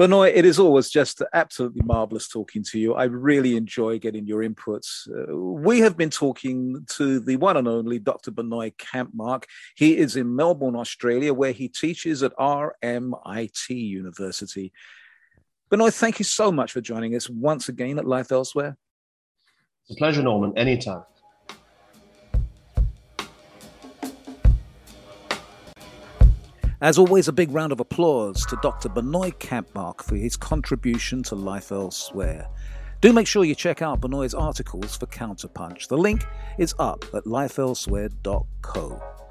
[0.00, 2.94] Binoy, it is always just absolutely marvelous talking to you.
[2.94, 5.06] I really enjoy getting your inputs.
[5.08, 8.30] Uh, we have been talking to the one and only Dr.
[8.30, 9.44] Binoy Kampmark.
[9.76, 14.72] He is in Melbourne, Australia, where he teaches at RMIT University.
[15.72, 18.76] Binoy, thank you so much for joining us once again at Life Elsewhere.
[19.82, 20.52] It's a pleasure, Norman.
[20.54, 21.02] Anytime.
[26.82, 28.90] As always, a big round of applause to Dr.
[28.90, 32.48] Binoy Kampmark for his contribution to Life Elsewhere.
[33.00, 35.88] Do make sure you check out Binoy's articles for Counterpunch.
[35.88, 36.26] The link
[36.58, 39.21] is up at lifeelsewhere.co.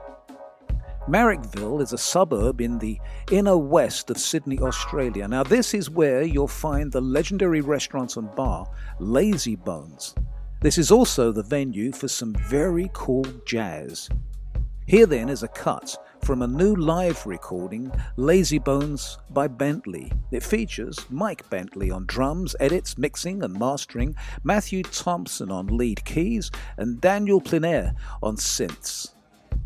[1.08, 3.00] Marrickville is a suburb in the
[3.32, 5.28] inner west of Sydney, Australia.
[5.28, 8.68] Now, this is where you'll find the legendary restaurant and bar
[9.00, 10.14] Lazy Bones.
[10.62, 14.10] This is also the venue for some very cool jazz.
[14.86, 20.12] Here then is a cut from a new live recording, Lazy Bones by Bentley.
[20.32, 26.52] It features Mike Bentley on drums, edits, mixing, and mastering, Matthew Thompson on lead keys,
[26.78, 29.14] and Daniel Plinaire on synths.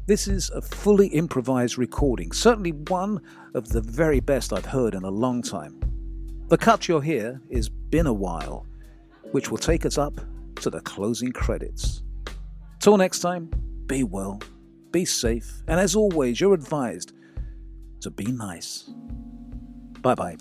[0.08, 3.22] This is a fully improvised recording, certainly one
[3.54, 5.80] of the very best I've heard in a long time.
[6.48, 8.66] The cut you'll hear is Been a While,
[9.32, 10.14] which will take us up
[10.62, 12.04] to the closing credits.
[12.80, 13.50] Till next time,
[13.88, 14.40] be well
[14.96, 17.12] be safe, and as always, you're advised
[18.00, 18.90] to be nice.
[20.02, 20.38] Bye bye.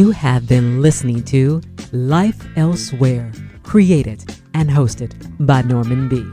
[0.00, 1.60] You have been listening to
[1.92, 3.30] Life Elsewhere,
[3.62, 4.24] created
[4.54, 5.12] and hosted
[5.46, 6.24] by Norman B.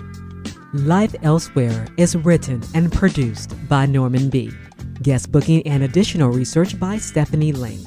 [0.72, 4.52] Life Elsewhere is written and produced by Norman B.
[5.02, 7.86] Guest booking and additional research by Stephanie Lane.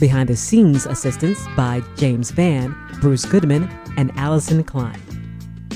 [0.00, 5.00] Behind the scenes assistance by James Van, Bruce Goodman, and Allison Klein.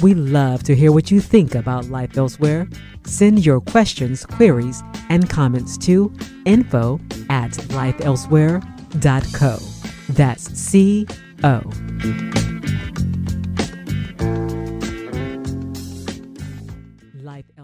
[0.03, 2.67] We love to hear what you think about Life Elsewhere.
[3.05, 6.13] Send your questions, queries, and comments to
[6.45, 6.99] info
[7.31, 7.53] at
[8.95, 9.59] lifeelsewhere.co.
[10.12, 11.07] That's C
[11.42, 12.43] O.